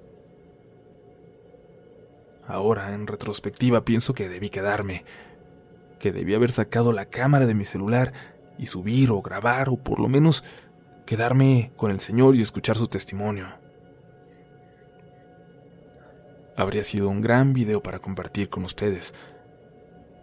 Ahora, 2.46 2.92
en 2.92 3.06
retrospectiva, 3.06 3.84
pienso 3.84 4.12
que 4.12 4.28
debí 4.28 4.50
quedarme, 4.50 5.04
que 5.98 6.12
debí 6.12 6.34
haber 6.34 6.50
sacado 6.50 6.92
la 6.92 7.06
cámara 7.06 7.46
de 7.46 7.54
mi 7.54 7.64
celular 7.64 8.12
y 8.58 8.66
subir 8.66 9.10
o 9.10 9.22
grabar 9.22 9.68
o 9.68 9.76
por 9.76 10.00
lo 10.00 10.08
menos 10.08 10.44
quedarme 11.06 11.72
con 11.76 11.90
el 11.90 12.00
Señor 12.00 12.36
y 12.36 12.42
escuchar 12.42 12.76
su 12.76 12.88
testimonio. 12.88 13.46
Habría 16.56 16.84
sido 16.84 17.08
un 17.08 17.20
gran 17.20 17.52
video 17.52 17.82
para 17.82 17.98
compartir 17.98 18.48
con 18.48 18.64
ustedes, 18.64 19.14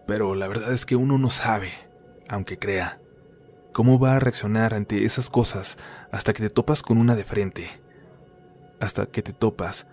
pero 0.07 0.35
la 0.35 0.47
verdad 0.47 0.71
es 0.73 0.85
que 0.85 0.95
uno 0.95 1.17
no 1.17 1.29
sabe, 1.29 1.71
aunque 2.29 2.57
crea, 2.57 3.01
cómo 3.73 3.99
va 3.99 4.15
a 4.15 4.19
reaccionar 4.19 4.73
ante 4.73 5.03
esas 5.03 5.29
cosas 5.29 5.77
hasta 6.11 6.33
que 6.33 6.43
te 6.43 6.49
topas 6.49 6.83
con 6.83 6.97
una 6.97 7.15
de 7.15 7.23
frente, 7.23 7.67
hasta 8.79 9.07
que 9.07 9.21
te 9.21 9.33
topas 9.33 9.87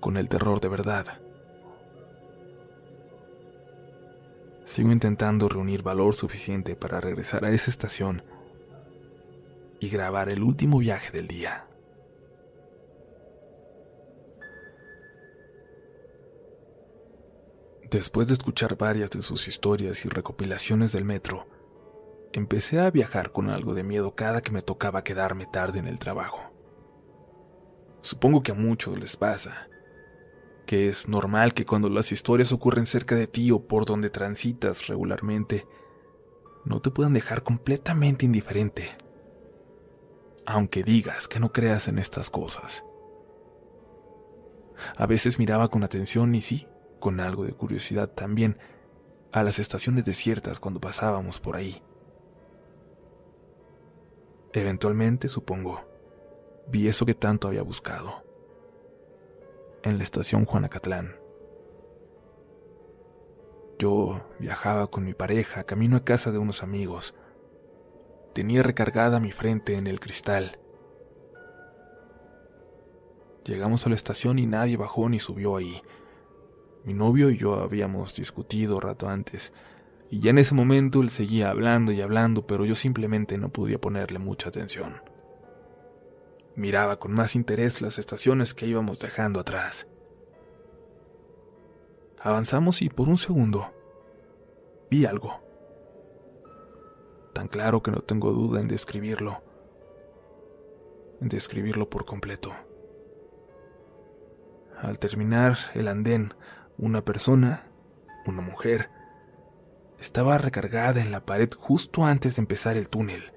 con 0.00 0.16
el 0.16 0.28
terror 0.28 0.60
de 0.60 0.68
verdad. 0.68 1.23
Sigo 4.64 4.90
intentando 4.90 5.48
reunir 5.48 5.82
valor 5.82 6.14
suficiente 6.14 6.74
para 6.74 7.00
regresar 7.00 7.44
a 7.44 7.50
esa 7.50 7.70
estación 7.70 8.22
y 9.78 9.90
grabar 9.90 10.30
el 10.30 10.42
último 10.42 10.78
viaje 10.78 11.12
del 11.12 11.28
día. 11.28 11.66
Después 17.90 18.26
de 18.26 18.34
escuchar 18.34 18.76
varias 18.76 19.10
de 19.10 19.22
sus 19.22 19.46
historias 19.46 20.04
y 20.04 20.08
recopilaciones 20.08 20.92
del 20.92 21.04
metro, 21.04 21.46
empecé 22.32 22.80
a 22.80 22.90
viajar 22.90 23.30
con 23.30 23.50
algo 23.50 23.74
de 23.74 23.84
miedo 23.84 24.14
cada 24.16 24.42
que 24.42 24.50
me 24.50 24.62
tocaba 24.62 25.04
quedarme 25.04 25.46
tarde 25.46 25.78
en 25.78 25.86
el 25.86 25.98
trabajo. 25.98 26.40
Supongo 28.00 28.42
que 28.42 28.52
a 28.52 28.56
muchos 28.56 28.98
les 28.98 29.16
pasa, 29.16 29.68
que 30.66 30.88
es 30.88 31.08
normal 31.08 31.54
que 31.54 31.66
cuando 31.66 31.88
las 31.88 32.12
historias 32.12 32.52
ocurren 32.52 32.86
cerca 32.86 33.14
de 33.14 33.26
ti 33.26 33.50
o 33.50 33.66
por 33.66 33.84
donde 33.84 34.10
transitas 34.10 34.86
regularmente, 34.86 35.66
no 36.64 36.80
te 36.80 36.90
puedan 36.90 37.12
dejar 37.12 37.42
completamente 37.42 38.24
indiferente, 38.24 38.90
aunque 40.46 40.82
digas 40.82 41.28
que 41.28 41.40
no 41.40 41.52
creas 41.52 41.88
en 41.88 41.98
estas 41.98 42.30
cosas. 42.30 42.84
A 44.96 45.06
veces 45.06 45.38
miraba 45.38 45.68
con 45.68 45.84
atención 45.84 46.34
y 46.34 46.40
sí, 46.40 46.66
con 46.98 47.20
algo 47.20 47.44
de 47.44 47.52
curiosidad 47.52 48.10
también, 48.10 48.58
a 49.32 49.42
las 49.42 49.58
estaciones 49.58 50.04
desiertas 50.04 50.60
cuando 50.60 50.80
pasábamos 50.80 51.40
por 51.40 51.56
ahí. 51.56 51.82
Eventualmente, 54.52 55.28
supongo, 55.28 55.84
vi 56.68 56.88
eso 56.88 57.04
que 57.04 57.14
tanto 57.14 57.48
había 57.48 57.62
buscado 57.62 58.23
en 59.84 59.98
la 59.98 60.02
estación 60.02 60.46
Juanacatlán. 60.46 61.16
Yo 63.78 64.22
viajaba 64.38 64.86
con 64.86 65.04
mi 65.04 65.12
pareja 65.12 65.64
camino 65.64 65.96
a 65.96 66.04
casa 66.04 66.32
de 66.32 66.38
unos 66.38 66.62
amigos. 66.62 67.14
Tenía 68.32 68.62
recargada 68.62 69.20
mi 69.20 69.30
frente 69.30 69.76
en 69.76 69.86
el 69.86 70.00
cristal. 70.00 70.58
Llegamos 73.44 73.84
a 73.86 73.90
la 73.90 73.94
estación 73.94 74.38
y 74.38 74.46
nadie 74.46 74.78
bajó 74.78 75.08
ni 75.08 75.18
subió 75.18 75.56
ahí. 75.56 75.82
Mi 76.84 76.94
novio 76.94 77.30
y 77.30 77.36
yo 77.36 77.54
habíamos 77.54 78.14
discutido 78.14 78.80
rato 78.80 79.08
antes, 79.08 79.52
y 80.10 80.20
ya 80.20 80.30
en 80.30 80.38
ese 80.38 80.54
momento 80.54 81.02
él 81.02 81.10
seguía 81.10 81.50
hablando 81.50 81.92
y 81.92 82.00
hablando, 82.00 82.46
pero 82.46 82.64
yo 82.64 82.74
simplemente 82.74 83.36
no 83.36 83.50
podía 83.50 83.80
ponerle 83.80 84.18
mucha 84.18 84.48
atención. 84.48 85.13
Miraba 86.56 87.00
con 87.00 87.12
más 87.12 87.34
interés 87.34 87.80
las 87.80 87.98
estaciones 87.98 88.54
que 88.54 88.66
íbamos 88.66 89.00
dejando 89.00 89.40
atrás. 89.40 89.88
Avanzamos 92.20 92.80
y 92.80 92.88
por 92.88 93.08
un 93.08 93.18
segundo 93.18 93.72
vi 94.88 95.04
algo. 95.04 95.42
Tan 97.32 97.48
claro 97.48 97.82
que 97.82 97.90
no 97.90 98.00
tengo 98.00 98.30
duda 98.30 98.60
en 98.60 98.68
describirlo. 98.68 99.42
En 101.20 101.28
describirlo 101.28 101.90
por 101.90 102.04
completo. 102.04 102.52
Al 104.80 105.00
terminar 105.00 105.58
el 105.74 105.88
andén, 105.88 106.34
una 106.78 107.04
persona, 107.04 107.66
una 108.26 108.42
mujer, 108.42 108.90
estaba 109.98 110.38
recargada 110.38 111.00
en 111.00 111.10
la 111.10 111.26
pared 111.26 111.50
justo 111.56 112.04
antes 112.04 112.36
de 112.36 112.42
empezar 112.42 112.76
el 112.76 112.88
túnel 112.88 113.33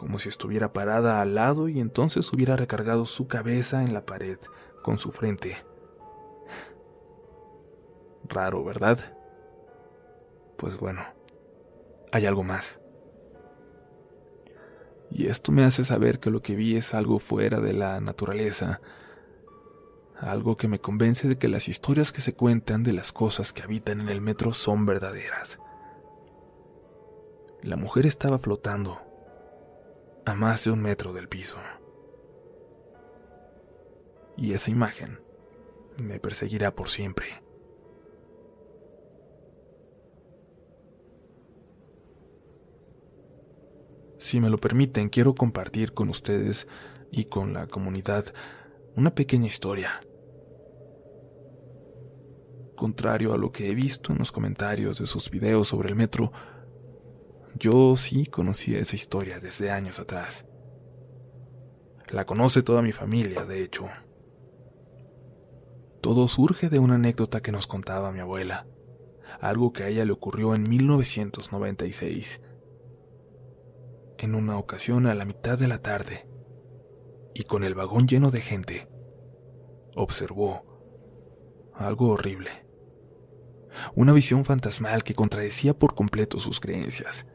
como 0.00 0.16
si 0.16 0.30
estuviera 0.30 0.72
parada 0.72 1.20
al 1.20 1.34
lado 1.34 1.68
y 1.68 1.78
entonces 1.78 2.32
hubiera 2.32 2.56
recargado 2.56 3.04
su 3.04 3.28
cabeza 3.28 3.82
en 3.82 3.92
la 3.92 4.06
pared 4.06 4.38
con 4.82 4.96
su 4.96 5.12
frente. 5.12 5.58
Raro, 8.26 8.64
¿verdad? 8.64 9.14
Pues 10.56 10.78
bueno, 10.78 11.02
hay 12.12 12.24
algo 12.24 12.42
más. 12.42 12.80
Y 15.10 15.26
esto 15.26 15.52
me 15.52 15.64
hace 15.64 15.84
saber 15.84 16.18
que 16.18 16.30
lo 16.30 16.40
que 16.40 16.56
vi 16.56 16.76
es 16.76 16.94
algo 16.94 17.18
fuera 17.18 17.60
de 17.60 17.74
la 17.74 18.00
naturaleza, 18.00 18.80
algo 20.16 20.56
que 20.56 20.66
me 20.66 20.80
convence 20.80 21.28
de 21.28 21.36
que 21.36 21.48
las 21.48 21.68
historias 21.68 22.10
que 22.10 22.22
se 22.22 22.32
cuentan 22.32 22.84
de 22.84 22.94
las 22.94 23.12
cosas 23.12 23.52
que 23.52 23.64
habitan 23.64 24.00
en 24.00 24.08
el 24.08 24.22
metro 24.22 24.54
son 24.54 24.86
verdaderas. 24.86 25.58
La 27.60 27.76
mujer 27.76 28.06
estaba 28.06 28.38
flotando, 28.38 29.09
a 30.24 30.34
más 30.34 30.64
de 30.64 30.70
un 30.70 30.80
metro 30.80 31.12
del 31.12 31.28
piso. 31.28 31.58
Y 34.36 34.52
esa 34.52 34.70
imagen 34.70 35.20
me 35.96 36.18
perseguirá 36.18 36.74
por 36.74 36.88
siempre. 36.88 37.26
Si 44.18 44.40
me 44.40 44.50
lo 44.50 44.58
permiten, 44.58 45.08
quiero 45.08 45.34
compartir 45.34 45.92
con 45.92 46.08
ustedes 46.08 46.68
y 47.10 47.24
con 47.24 47.52
la 47.52 47.66
comunidad 47.66 48.26
una 48.94 49.14
pequeña 49.14 49.46
historia. 49.46 50.00
Contrario 52.76 53.32
a 53.32 53.38
lo 53.38 53.50
que 53.50 53.70
he 53.70 53.74
visto 53.74 54.12
en 54.12 54.18
los 54.18 54.30
comentarios 54.30 54.98
de 54.98 55.06
sus 55.06 55.30
videos 55.30 55.68
sobre 55.68 55.88
el 55.88 55.96
metro, 55.96 56.32
yo 57.58 57.96
sí 57.96 58.26
conocía 58.26 58.78
esa 58.78 58.96
historia 58.96 59.40
desde 59.40 59.70
años 59.70 59.98
atrás. 59.98 60.46
La 62.08 62.24
conoce 62.24 62.62
toda 62.62 62.82
mi 62.82 62.92
familia, 62.92 63.44
de 63.44 63.62
hecho. 63.62 63.86
Todo 66.00 66.28
surge 66.28 66.68
de 66.68 66.78
una 66.78 66.94
anécdota 66.94 67.40
que 67.40 67.52
nos 67.52 67.66
contaba 67.66 68.12
mi 68.12 68.20
abuela, 68.20 68.66
algo 69.40 69.72
que 69.72 69.84
a 69.84 69.88
ella 69.88 70.04
le 70.04 70.12
ocurrió 70.12 70.54
en 70.54 70.68
1996. 70.68 72.40
En 74.18 74.34
una 74.34 74.58
ocasión 74.58 75.06
a 75.06 75.14
la 75.14 75.24
mitad 75.24 75.58
de 75.58 75.68
la 75.68 75.78
tarde, 75.78 76.26
y 77.34 77.44
con 77.44 77.64
el 77.64 77.74
vagón 77.74 78.08
lleno 78.08 78.30
de 78.30 78.40
gente, 78.40 78.88
observó 79.94 80.64
algo 81.74 82.08
horrible. 82.10 82.50
Una 83.94 84.12
visión 84.12 84.44
fantasmal 84.44 85.04
que 85.04 85.14
contradecía 85.14 85.78
por 85.78 85.94
completo 85.94 86.38
sus 86.38 86.58
creencias 86.58 87.26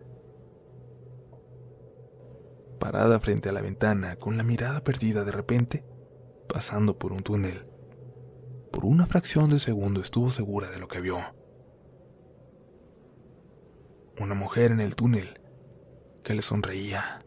parada 2.77 3.19
frente 3.19 3.49
a 3.49 3.51
la 3.51 3.61
ventana, 3.61 4.15
con 4.15 4.37
la 4.37 4.43
mirada 4.43 4.83
perdida 4.83 5.23
de 5.23 5.31
repente, 5.31 5.83
pasando 6.47 6.97
por 6.97 7.11
un 7.11 7.23
túnel. 7.23 7.67
Por 8.71 8.85
una 8.85 9.05
fracción 9.05 9.49
de 9.49 9.59
segundo 9.59 10.01
estuvo 10.01 10.29
segura 10.29 10.69
de 10.69 10.79
lo 10.79 10.87
que 10.87 11.01
vio. 11.01 11.19
Una 14.19 14.35
mujer 14.35 14.71
en 14.71 14.79
el 14.79 14.95
túnel 14.95 15.41
que 16.23 16.33
le 16.33 16.41
sonreía, 16.41 17.25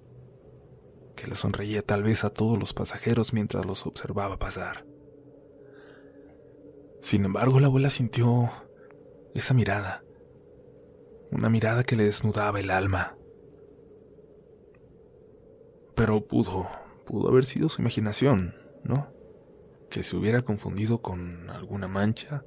que 1.16 1.26
le 1.26 1.34
sonreía 1.34 1.82
tal 1.82 2.02
vez 2.02 2.24
a 2.24 2.30
todos 2.30 2.58
los 2.58 2.72
pasajeros 2.72 3.32
mientras 3.32 3.66
los 3.66 3.87
observaba 3.87 4.38
pasar. 4.38 4.87
Sin 7.02 7.24
embargo, 7.24 7.61
la 7.61 7.66
abuela 7.66 7.90
sintió 7.90 8.50
esa 9.34 9.54
mirada, 9.54 10.02
una 11.30 11.50
mirada 11.50 11.84
que 11.84 11.96
le 11.96 12.04
desnudaba 12.04 12.61
el 12.61 12.70
alma 12.70 13.17
pero 15.98 16.20
pudo, 16.20 16.68
pudo 17.04 17.28
haber 17.28 17.44
sido 17.44 17.68
su 17.68 17.80
imaginación, 17.80 18.54
¿no? 18.84 19.08
que 19.90 20.04
se 20.04 20.16
hubiera 20.16 20.42
confundido 20.42 21.02
con 21.02 21.50
alguna 21.50 21.88
mancha, 21.88 22.44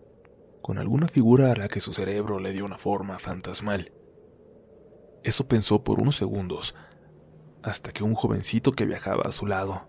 con 0.61 0.77
alguna 0.77 1.09
figura 1.09 1.51
a 1.51 1.55
la 1.57 1.67
que 1.67 1.81
su 1.81 1.91
cerebro 1.91 2.39
le 2.39 2.53
dio 2.53 2.63
una 2.63 2.77
forma 2.77 3.19
fantasmal. 3.19 3.91
Eso 5.23 5.49
pensó 5.49 5.83
por 5.83 5.99
unos 5.99 6.15
segundos, 6.15 6.75
hasta 7.61 7.91
que 7.91 8.05
un 8.05 8.15
jovencito 8.15 8.71
que 8.71 8.85
viajaba 8.85 9.23
a 9.25 9.33
su 9.33 9.45
lado 9.45 9.85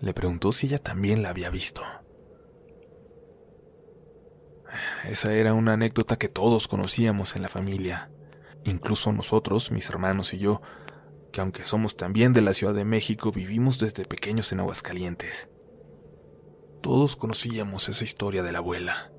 le 0.00 0.12
preguntó 0.12 0.50
si 0.50 0.66
ella 0.66 0.80
también 0.80 1.22
la 1.22 1.28
había 1.28 1.50
visto. 1.50 1.82
Esa 5.08 5.32
era 5.34 5.54
una 5.54 5.74
anécdota 5.74 6.16
que 6.16 6.28
todos 6.28 6.66
conocíamos 6.66 7.36
en 7.36 7.42
la 7.42 7.48
familia, 7.48 8.10
incluso 8.64 9.12
nosotros, 9.12 9.70
mis 9.70 9.88
hermanos 9.88 10.34
y 10.34 10.38
yo, 10.38 10.62
que 11.32 11.40
aunque 11.40 11.64
somos 11.64 11.96
también 11.96 12.32
de 12.32 12.42
la 12.42 12.54
Ciudad 12.54 12.74
de 12.74 12.84
México, 12.84 13.32
vivimos 13.32 13.78
desde 13.78 14.04
pequeños 14.04 14.52
en 14.52 14.60
Aguascalientes. 14.60 15.48
Todos 16.82 17.16
conocíamos 17.16 17.88
esa 17.88 18.04
historia 18.04 18.42
de 18.42 18.52
la 18.52 18.58
abuela. 18.58 19.10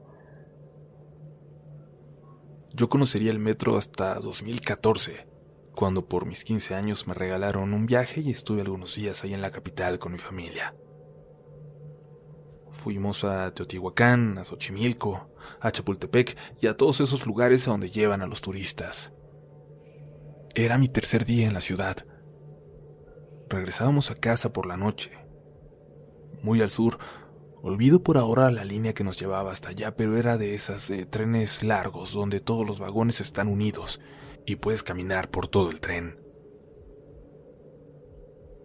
Yo 2.74 2.89
conocería 2.89 3.32
el 3.32 3.39
metro 3.39 3.78
hasta 3.78 4.15
2014, 4.15 5.28
cuando 5.74 6.08
por 6.08 6.26
mis 6.26 6.43
15 6.43 6.76
años 6.76 7.08
me 7.08 7.13
regalaron 7.13 7.74
un 7.74 7.86
viaje 7.86 8.22
y 8.22 8.32
estuve 8.32 8.62
algunos 8.62 8.96
días 8.96 9.24
ahí 9.24 9.34
en 9.34 9.41
la 9.41 9.52
capital 9.52 10.00
con 10.00 10.12
mi 10.12 10.20
familia. 10.20 10.74
Fuimos 12.70 13.24
a 13.24 13.54
Teotihuacán, 13.54 14.38
a 14.38 14.46
Xochimilco, 14.46 15.30
a 15.60 15.72
Chapultepec 15.72 16.38
y 16.62 16.67
a 16.67 16.78
todos 16.78 17.02
esos 17.02 17.26
lugares 17.26 17.67
a 17.67 17.72
donde 17.72 17.89
llevan 17.89 18.22
a 18.22 18.28
los 18.28 18.41
turistas. 18.41 19.12
Era 20.60 20.80
mi 20.80 20.89
tercer 20.89 21.24
día 21.24 21.46
en 21.46 21.54
la 21.54 21.62
ciudad. 21.62 21.98
Regresábamos 23.48 24.10
a 24.10 24.15
casa 24.15 24.54
por 24.54 24.65
la 24.65 24.76
noche. 24.76 25.12
Muy 26.41 26.63
al 26.63 26.72
sur, 26.72 26.98
olvido 27.62 28.02
por 28.02 28.17
ahora 28.17 28.50
la 28.50 28.65
línea 28.65 28.96
que 28.96 29.04
nos 29.04 29.20
llevaba 29.20 29.52
hasta 29.52 29.70
allá, 29.70 29.96
pero 29.96 30.17
era 30.17 30.36
de 30.36 30.56
esas 30.56 30.88
de 30.88 31.06
trenes 31.06 31.62
largos 31.62 32.12
donde 32.12 32.39
todos 32.39 32.65
los 32.65 32.80
vagones 32.80 33.22
están 33.22 33.50
unidos 33.50 34.02
y 34.48 34.56
puedes 34.56 34.82
caminar 34.82 35.30
por 35.30 35.48
todo 35.48 35.70
el 35.70 35.80
tren. 35.80 36.20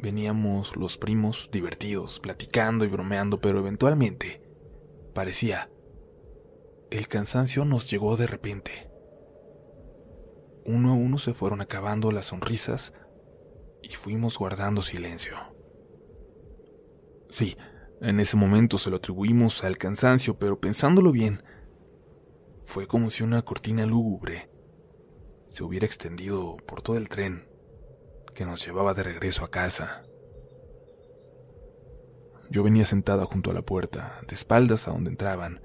Veníamos 0.01 0.77
los 0.77 0.97
primos 0.97 1.51
divertidos, 1.53 2.21
platicando 2.21 2.87
y 2.87 2.89
bromeando, 2.89 3.39
pero 3.39 3.59
eventualmente, 3.59 4.41
parecía, 5.13 5.69
el 6.91 7.07
cansancio 7.07 7.67
nos 7.67 7.91
llegó 7.91 8.17
de 8.17 8.29
repente. 8.29 8.92
Uno 10.65 10.91
a 10.91 10.95
uno 10.95 11.19
se 11.19 11.35
fueron 11.35 11.61
acabando 11.61 12.13
las 12.13 12.27
sonrisas 12.27 12.93
y 13.83 13.91
fuimos 13.91 14.39
guardando 14.39 14.83
silencio. 14.83 15.37
Sí, 17.29 17.57
en 18.01 18.21
ese 18.21 18.37
momento 18.37 18.79
se 18.79 18.91
lo 18.91 18.97
atribuimos 18.97 19.65
al 19.65 19.79
cansancio, 19.79 20.39
pero 20.39 20.61
pensándolo 20.61 21.13
bien, 21.13 21.43
fue 22.65 22.87
como 22.87 23.11
si 23.11 23.23
una 23.23 23.43
cortina 23.43 23.87
lúgubre 23.87 24.51
se 25.49 25.65
hubiera 25.65 25.87
extendido 25.87 26.57
por 26.67 26.81
todo 26.81 26.97
el 26.97 27.09
tren 27.09 27.47
que 28.35 28.47
nos 28.47 28.65
llevaba 28.65 28.95
de 28.95 29.03
regreso 29.03 29.45
a 29.45 29.51
casa. 29.51 30.05
Yo 32.51 32.63
venía 32.63 32.85
sentada 32.85 33.25
junto 33.25 33.51
a 33.51 33.55
la 33.55 33.63
puerta, 33.63 34.21
de 34.27 34.35
espaldas 34.35 34.89
a 34.89 34.93
donde 34.93 35.11
entraban, 35.11 35.63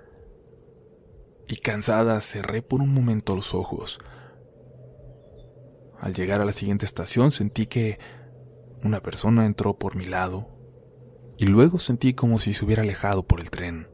y 1.47 1.57
cansada 1.57 2.19
cerré 2.21 2.62
por 2.62 2.81
un 2.81 2.93
momento 2.93 3.36
los 3.36 3.53
ojos. 3.53 3.99
Al 5.99 6.13
llegar 6.13 6.41
a 6.41 6.45
la 6.45 6.51
siguiente 6.51 6.86
estación 6.86 7.31
sentí 7.31 7.67
que 7.67 7.99
una 8.83 9.01
persona 9.01 9.45
entró 9.45 9.77
por 9.77 9.95
mi 9.95 10.05
lado 10.05 10.47
y 11.38 11.45
luego 11.45 11.79
sentí 11.79 12.13
como 12.13 12.39
si 12.39 12.53
se 12.53 12.65
hubiera 12.65 12.83
alejado 12.83 13.23
por 13.23 13.39
el 13.39 13.49
tren. 13.49 13.88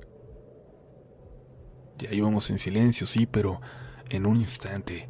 Ya 1.98 2.14
íbamos 2.14 2.50
en 2.50 2.60
silencio, 2.60 3.08
sí, 3.08 3.26
pero 3.26 3.62
en 4.10 4.26
un 4.26 4.38
instante 4.38 5.10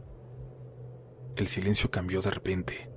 el 1.36 1.48
silencio 1.48 1.90
cambió 1.90 2.22
de 2.22 2.32
repente. 2.32 2.92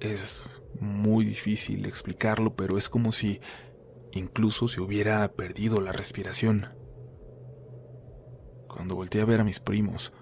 Es 0.00 0.48
muy 0.80 1.24
difícil 1.24 1.86
explicarlo, 1.86 2.54
pero 2.54 2.78
es 2.78 2.88
como 2.88 3.12
si 3.12 3.40
incluso 4.12 4.68
se 4.68 4.80
hubiera 4.80 5.30
perdido 5.32 5.80
la 5.80 5.92
respiración. 5.92 6.68
Cuando 8.68 8.94
volteé 8.94 9.22
a 9.22 9.26
ver 9.26 9.40
a 9.40 9.44
mis 9.44 9.60
primos, 9.60 10.12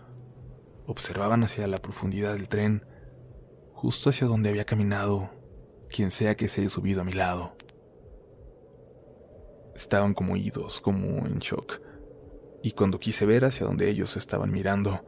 observaban 0.86 1.42
hacia 1.42 1.66
la 1.66 1.78
profundidad 1.78 2.34
del 2.34 2.48
tren, 2.48 2.84
justo 3.72 4.10
hacia 4.10 4.26
donde 4.26 4.50
había 4.50 4.64
caminado 4.64 5.30
quien 5.88 6.10
sea 6.10 6.36
que 6.36 6.48
se 6.48 6.60
haya 6.60 6.70
subido 6.70 7.02
a 7.02 7.04
mi 7.04 7.12
lado. 7.12 7.56
Estaban 9.74 10.14
como 10.14 10.36
idos, 10.36 10.80
como 10.80 11.26
en 11.26 11.38
shock, 11.38 11.80
y 12.62 12.72
cuando 12.72 12.98
quise 12.98 13.26
ver 13.26 13.44
hacia 13.44 13.66
donde 13.66 13.88
ellos 13.90 14.16
estaban 14.16 14.50
mirando, 14.50 15.04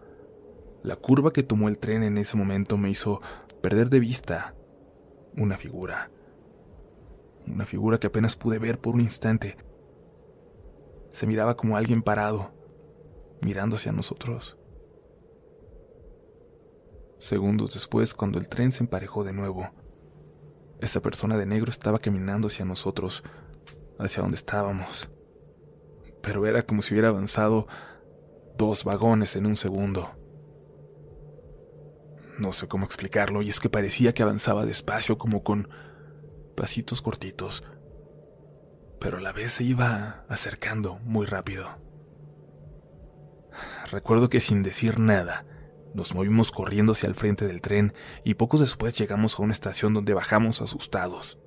la 0.83 0.97
curva 0.97 1.33
que 1.33 1.43
tomó 1.43 1.69
el 1.69 1.79
tren 1.79 2.03
en 2.03 2.19
ese 2.19 2.37
momento 2.37 2.77
me 2.77 2.91
hizo 2.91 3.21
perder 3.63 3.89
de 3.89 4.01
vista 4.01 4.55
una 5.37 5.57
figura. 5.57 6.11
Una 7.47 7.65
figura 7.65 7.99
que 7.99 8.09
apenas 8.09 8.37
pude 8.37 8.59
ver 8.59 8.79
por 8.79 8.95
un 8.95 9.01
instante. 9.01 9.57
Se 11.11 11.27
miraba 11.27 11.57
como 11.57 11.77
alguien 11.77 12.03
parado, 12.03 12.53
mirando 13.41 13.77
hacia 13.77 13.93
nosotros. 13.93 14.58
Segundos 17.19 17.75
después, 17.75 18.15
cuando 18.15 18.39
el 18.39 18.49
tren 18.49 18.73
se 18.73 18.85
emparejó 18.85 19.25
de 19.25 19.33
nuevo, 19.33 19.71
esa 20.81 21.01
persona 21.01 21.37
de 21.37 21.47
negro 21.47 21.71
estaba 21.71 21.99
caminando 21.99 22.49
hacia 22.49 22.65
nosotros, 22.65 23.25
hacia 23.99 24.23
donde 24.23 24.37
estábamos. 24.37 25.11
Pero 26.23 26.47
era 26.47 26.63
como 26.63 26.83
si 26.83 26.95
hubiera 26.95 27.09
avanzado 27.09 27.67
dos 28.57 28.85
vagones 28.85 29.35
en 29.37 29.47
un 29.47 29.57
segundo. 29.57 30.11
No 32.39 32.53
sé 32.53 32.69
cómo 32.69 32.85
explicarlo, 32.85 33.43
y 33.43 33.49
es 33.49 33.59
que 33.59 33.69
parecía 33.69 34.15
que 34.15 34.23
avanzaba 34.23 34.65
despacio, 34.65 35.19
como 35.19 35.43
con 35.43 35.69
pasitos 36.55 37.03
cortitos, 37.03 37.65
pero 39.01 39.19
a 39.19 39.21
la 39.21 39.33
vez 39.33 39.53
se 39.53 39.65
iba 39.65 40.25
acercando 40.29 40.99
muy 41.05 41.27
rápido. 41.27 41.69
Recuerdo 43.91 44.29
que 44.29 44.41
sin 44.41 44.63
decir 44.63 44.99
nada, 44.99 45.45
nos 45.99 46.15
movimos 46.15 46.53
corriendo 46.53 46.93
hacia 46.93 47.09
el 47.09 47.17
frente 47.17 47.47
del 47.47 47.61
tren 47.61 47.93
y 48.25 48.35
poco 48.35 48.57
después 48.57 48.97
llegamos 48.97 49.39
a 49.39 49.43
una 49.43 49.53
estación 49.53 49.93
donde 49.93 50.15
bajamos 50.15 50.63
asustados. 50.63 51.39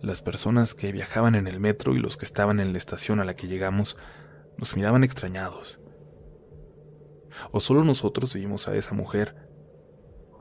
Las 0.00 0.22
personas 0.22 0.74
que 0.74 0.92
viajaban 0.92 1.34
en 1.34 1.48
el 1.48 1.58
metro 1.58 1.94
y 1.94 1.98
los 1.98 2.16
que 2.16 2.24
estaban 2.24 2.60
en 2.60 2.70
la 2.70 2.78
estación 2.78 3.18
a 3.18 3.24
la 3.24 3.34
que 3.34 3.48
llegamos 3.48 3.96
nos 4.56 4.76
miraban 4.76 5.02
extrañados. 5.02 5.80
O 7.50 7.58
solo 7.58 7.82
nosotros 7.82 8.32
vimos 8.34 8.68
a 8.68 8.76
esa 8.76 8.94
mujer, 8.94 9.34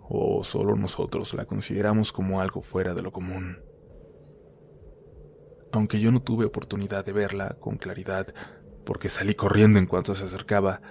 o 0.08 0.44
solo 0.44 0.76
nosotros 0.76 1.34
la 1.34 1.46
consideramos 1.46 2.12
como 2.12 2.40
algo 2.40 2.62
fuera 2.62 2.94
de 2.94 3.02
lo 3.02 3.12
común. 3.12 3.64
Aunque 5.72 6.00
yo 6.00 6.12
no 6.12 6.22
tuve 6.22 6.46
oportunidad 6.46 7.04
de 7.04 7.14
verla 7.14 7.58
con 7.60 7.78
claridad, 7.78 8.28
porque 8.86 9.10
salí 9.10 9.34
corriendo 9.34 9.80
en 9.80 9.88
cuanto 9.88 10.14
se 10.14 10.26
acercaba, 10.26 10.82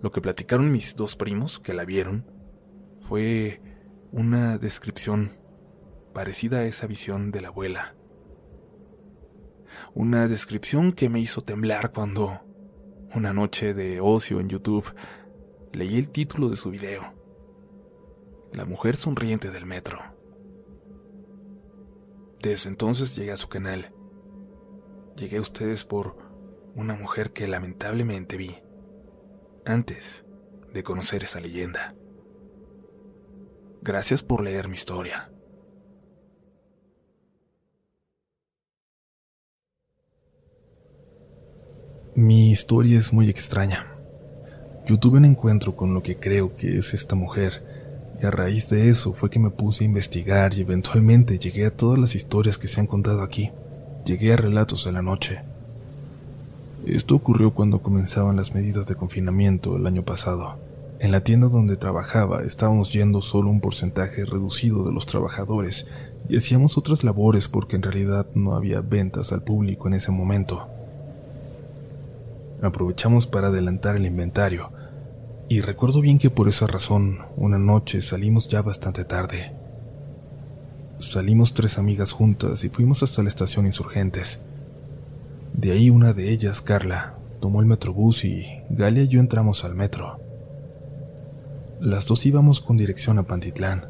lo 0.00 0.12
que 0.12 0.20
platicaron 0.20 0.70
mis 0.70 0.94
dos 0.96 1.16
primos 1.16 1.58
que 1.58 1.74
la 1.74 1.84
vieron 1.84 2.24
fue 3.00 3.60
una 4.12 4.58
descripción 4.58 5.32
parecida 6.14 6.58
a 6.58 6.64
esa 6.64 6.86
visión 6.86 7.30
de 7.30 7.40
la 7.40 7.48
abuela. 7.48 7.94
Una 9.94 10.28
descripción 10.28 10.92
que 10.92 11.08
me 11.08 11.20
hizo 11.20 11.42
temblar 11.42 11.92
cuando, 11.92 12.40
una 13.14 13.32
noche 13.32 13.74
de 13.74 14.00
ocio 14.00 14.40
en 14.40 14.48
YouTube, 14.48 14.94
leí 15.72 15.96
el 15.96 16.10
título 16.10 16.48
de 16.48 16.56
su 16.56 16.70
video. 16.70 17.14
La 18.52 18.64
mujer 18.64 18.96
sonriente 18.96 19.50
del 19.50 19.66
metro. 19.66 19.98
Desde 22.42 22.70
entonces 22.70 23.16
llegué 23.16 23.32
a 23.32 23.36
su 23.36 23.48
canal. 23.48 23.92
Llegué 25.16 25.38
a 25.38 25.42
ustedes 25.42 25.84
por 25.84 26.16
una 26.74 26.94
mujer 26.94 27.32
que 27.32 27.48
lamentablemente 27.48 28.36
vi 28.36 28.56
antes 29.68 30.24
de 30.72 30.82
conocer 30.82 31.24
esa 31.24 31.40
leyenda. 31.40 31.94
Gracias 33.82 34.22
por 34.22 34.42
leer 34.42 34.68
mi 34.68 34.74
historia. 34.74 35.30
Mi 42.14 42.50
historia 42.50 42.98
es 42.98 43.12
muy 43.12 43.28
extraña. 43.28 43.94
Yo 44.86 44.98
tuve 44.98 45.18
un 45.18 45.26
encuentro 45.26 45.76
con 45.76 45.92
lo 45.94 46.02
que 46.02 46.16
creo 46.16 46.56
que 46.56 46.78
es 46.78 46.94
esta 46.94 47.14
mujer, 47.14 47.62
y 48.20 48.26
a 48.26 48.30
raíz 48.30 48.68
de 48.70 48.88
eso 48.88 49.12
fue 49.12 49.30
que 49.30 49.38
me 49.38 49.50
puse 49.50 49.84
a 49.84 49.86
investigar 49.86 50.54
y 50.54 50.62
eventualmente 50.62 51.38
llegué 51.38 51.66
a 51.66 51.76
todas 51.76 51.98
las 51.98 52.14
historias 52.14 52.58
que 52.58 52.66
se 52.66 52.80
han 52.80 52.86
contado 52.86 53.22
aquí. 53.22 53.52
Llegué 54.04 54.32
a 54.32 54.36
relatos 54.36 54.84
de 54.86 54.92
la 54.92 55.02
noche. 55.02 55.42
Esto 56.94 57.16
ocurrió 57.16 57.52
cuando 57.52 57.82
comenzaban 57.82 58.36
las 58.36 58.54
medidas 58.54 58.86
de 58.86 58.94
confinamiento 58.94 59.76
el 59.76 59.86
año 59.86 60.04
pasado. 60.04 60.56
En 61.00 61.12
la 61.12 61.22
tienda 61.22 61.48
donde 61.48 61.76
trabajaba 61.76 62.42
estábamos 62.44 62.94
yendo 62.94 63.20
solo 63.20 63.50
un 63.50 63.60
porcentaje 63.60 64.24
reducido 64.24 64.84
de 64.84 64.92
los 64.92 65.04
trabajadores 65.04 65.86
y 66.30 66.38
hacíamos 66.38 66.78
otras 66.78 67.04
labores 67.04 67.48
porque 67.48 67.76
en 67.76 67.82
realidad 67.82 68.26
no 68.34 68.54
había 68.54 68.80
ventas 68.80 69.32
al 69.32 69.42
público 69.42 69.86
en 69.86 69.94
ese 69.94 70.10
momento. 70.10 70.66
Aprovechamos 72.62 73.26
para 73.26 73.48
adelantar 73.48 73.96
el 73.96 74.06
inventario 74.06 74.70
y 75.48 75.60
recuerdo 75.60 76.00
bien 76.00 76.18
que 76.18 76.30
por 76.30 76.48
esa 76.48 76.66
razón 76.66 77.18
una 77.36 77.58
noche 77.58 78.00
salimos 78.00 78.48
ya 78.48 78.62
bastante 78.62 79.04
tarde. 79.04 79.52
Salimos 81.00 81.52
tres 81.52 81.78
amigas 81.78 82.12
juntas 82.12 82.64
y 82.64 82.70
fuimos 82.70 83.02
hasta 83.02 83.22
la 83.22 83.28
estación 83.28 83.66
Insurgentes. 83.66 84.40
De 85.58 85.72
ahí 85.72 85.90
una 85.90 86.12
de 86.12 86.30
ellas, 86.30 86.62
Carla, 86.62 87.16
tomó 87.40 87.60
el 87.60 87.66
metrobús 87.66 88.24
y 88.24 88.46
Galia 88.70 89.02
y 89.02 89.08
yo 89.08 89.18
entramos 89.18 89.64
al 89.64 89.74
metro. 89.74 90.20
Las 91.80 92.06
dos 92.06 92.24
íbamos 92.26 92.60
con 92.60 92.76
dirección 92.76 93.18
a 93.18 93.24
Pantitlán. 93.24 93.86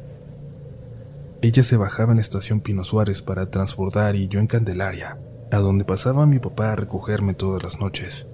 Ella 1.43 1.61
se 1.61 1.77
bajaba 1.77 2.11
en 2.11 2.17
estación 2.17 2.61
Pino 2.61 2.83
Suárez 2.83 3.21
para 3.21 3.51
transbordar 3.51 4.15
y 4.15 4.27
yo 4.27 4.39
en 4.39 4.47
Candelaria, 4.47 5.19
a 5.51 5.59
donde 5.59 5.85
pasaba 5.85 6.25
mi 6.25 6.39
papá 6.39 6.71
a 6.71 6.75
recogerme 6.75 7.35
todas 7.35 7.61
las 7.61 7.79
noches. 7.79 8.25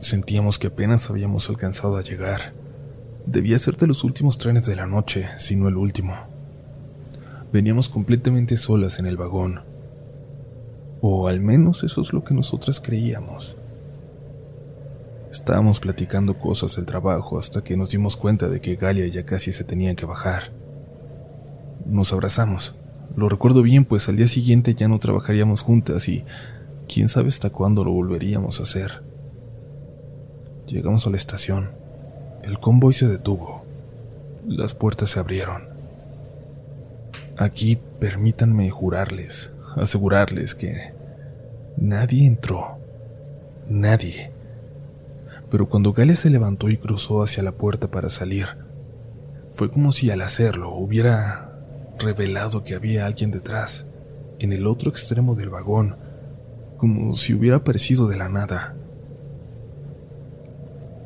Sentíamos 0.00 0.58
que 0.58 0.66
apenas 0.66 1.08
habíamos 1.08 1.48
alcanzado 1.50 1.98
a 1.98 2.02
llegar. 2.02 2.52
Debía 3.26 3.60
ser 3.60 3.76
de 3.76 3.86
los 3.86 4.02
últimos 4.02 4.38
trenes 4.38 4.66
de 4.66 4.74
la 4.74 4.86
noche, 4.86 5.28
si 5.36 5.54
no 5.54 5.68
el 5.68 5.76
último. 5.76 6.14
Veníamos 7.52 7.88
completamente 7.88 8.56
solas 8.56 8.98
en 8.98 9.06
el 9.06 9.16
vagón. 9.16 9.75
O 11.08 11.28
al 11.28 11.40
menos 11.40 11.84
eso 11.84 12.00
es 12.00 12.12
lo 12.12 12.24
que 12.24 12.34
nosotras 12.34 12.80
creíamos. 12.80 13.56
Estábamos 15.30 15.78
platicando 15.78 16.36
cosas 16.36 16.74
del 16.74 16.84
trabajo 16.84 17.38
hasta 17.38 17.62
que 17.62 17.76
nos 17.76 17.90
dimos 17.90 18.16
cuenta 18.16 18.48
de 18.48 18.60
que 18.60 18.74
Galia 18.74 19.06
ya 19.06 19.24
casi 19.24 19.52
se 19.52 19.62
tenía 19.62 19.94
que 19.94 20.04
bajar. 20.04 20.50
Nos 21.84 22.12
abrazamos. 22.12 22.74
Lo 23.14 23.28
recuerdo 23.28 23.62
bien, 23.62 23.84
pues 23.84 24.08
al 24.08 24.16
día 24.16 24.26
siguiente 24.26 24.74
ya 24.74 24.88
no 24.88 24.98
trabajaríamos 24.98 25.60
juntas 25.60 26.08
y 26.08 26.24
quién 26.92 27.08
sabe 27.08 27.28
hasta 27.28 27.50
cuándo 27.50 27.84
lo 27.84 27.92
volveríamos 27.92 28.58
a 28.58 28.64
hacer. 28.64 29.04
Llegamos 30.66 31.06
a 31.06 31.10
la 31.10 31.18
estación. 31.18 31.70
El 32.42 32.58
convoy 32.58 32.94
se 32.94 33.06
detuvo. 33.06 33.62
Las 34.44 34.74
puertas 34.74 35.10
se 35.10 35.20
abrieron. 35.20 35.68
Aquí 37.38 37.78
permítanme 38.00 38.70
jurarles, 38.70 39.52
asegurarles 39.76 40.56
que 40.56 40.95
nadie 41.76 42.26
entró. 42.26 42.78
Nadie 43.68 44.36
pero 45.50 45.68
cuando 45.68 45.92
Galia 45.92 46.16
se 46.16 46.30
levantó 46.30 46.68
y 46.68 46.76
cruzó 46.76 47.22
hacia 47.22 47.42
la 47.42 47.52
puerta 47.52 47.90
para 47.90 48.08
salir, 48.08 48.46
fue 49.52 49.70
como 49.70 49.92
si 49.92 50.10
al 50.10 50.20
hacerlo 50.20 50.74
hubiera 50.74 51.52
revelado 51.98 52.64
que 52.64 52.74
había 52.74 53.06
alguien 53.06 53.30
detrás, 53.30 53.86
en 54.38 54.52
el 54.52 54.66
otro 54.66 54.90
extremo 54.90 55.34
del 55.34 55.50
vagón, 55.50 55.96
como 56.76 57.14
si 57.14 57.32
hubiera 57.32 57.58
aparecido 57.58 58.06
de 58.06 58.16
la 58.16 58.28
nada. 58.28 58.74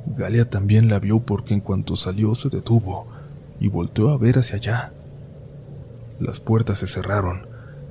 Galia 0.06 0.48
también 0.48 0.88
la 0.88 0.98
vio 0.98 1.20
porque 1.20 1.54
en 1.54 1.60
cuanto 1.60 1.94
salió 1.94 2.34
se 2.34 2.48
detuvo 2.48 3.06
y 3.60 3.68
volteó 3.68 4.10
a 4.10 4.18
ver 4.18 4.38
hacia 4.38 4.56
allá. 4.56 4.92
Las 6.18 6.40
puertas 6.40 6.78
se 6.78 6.86
cerraron 6.86 7.46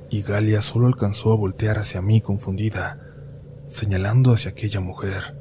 y 0.10 0.22
Galia 0.24 0.62
solo 0.62 0.88
alcanzó 0.88 1.32
a 1.32 1.36
voltear 1.36 1.78
hacia 1.78 2.02
mí 2.02 2.22
confundida, 2.22 3.00
señalando 3.68 4.34
hacia 4.34 4.52
aquella 4.52 4.80
mujer. 4.80 5.36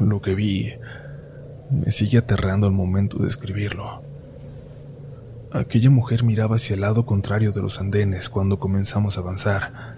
Lo 0.00 0.20
que 0.20 0.34
vi 0.34 0.74
me 1.70 1.90
sigue 1.90 2.18
aterrando 2.18 2.66
al 2.66 2.72
momento 2.72 3.18
de 3.18 3.28
escribirlo. 3.28 4.02
Aquella 5.52 5.90
mujer 5.90 6.24
miraba 6.24 6.56
hacia 6.56 6.74
el 6.74 6.82
lado 6.82 7.06
contrario 7.06 7.52
de 7.52 7.62
los 7.62 7.80
andenes 7.80 8.28
cuando 8.28 8.58
comenzamos 8.58 9.16
a 9.16 9.20
avanzar. 9.20 9.96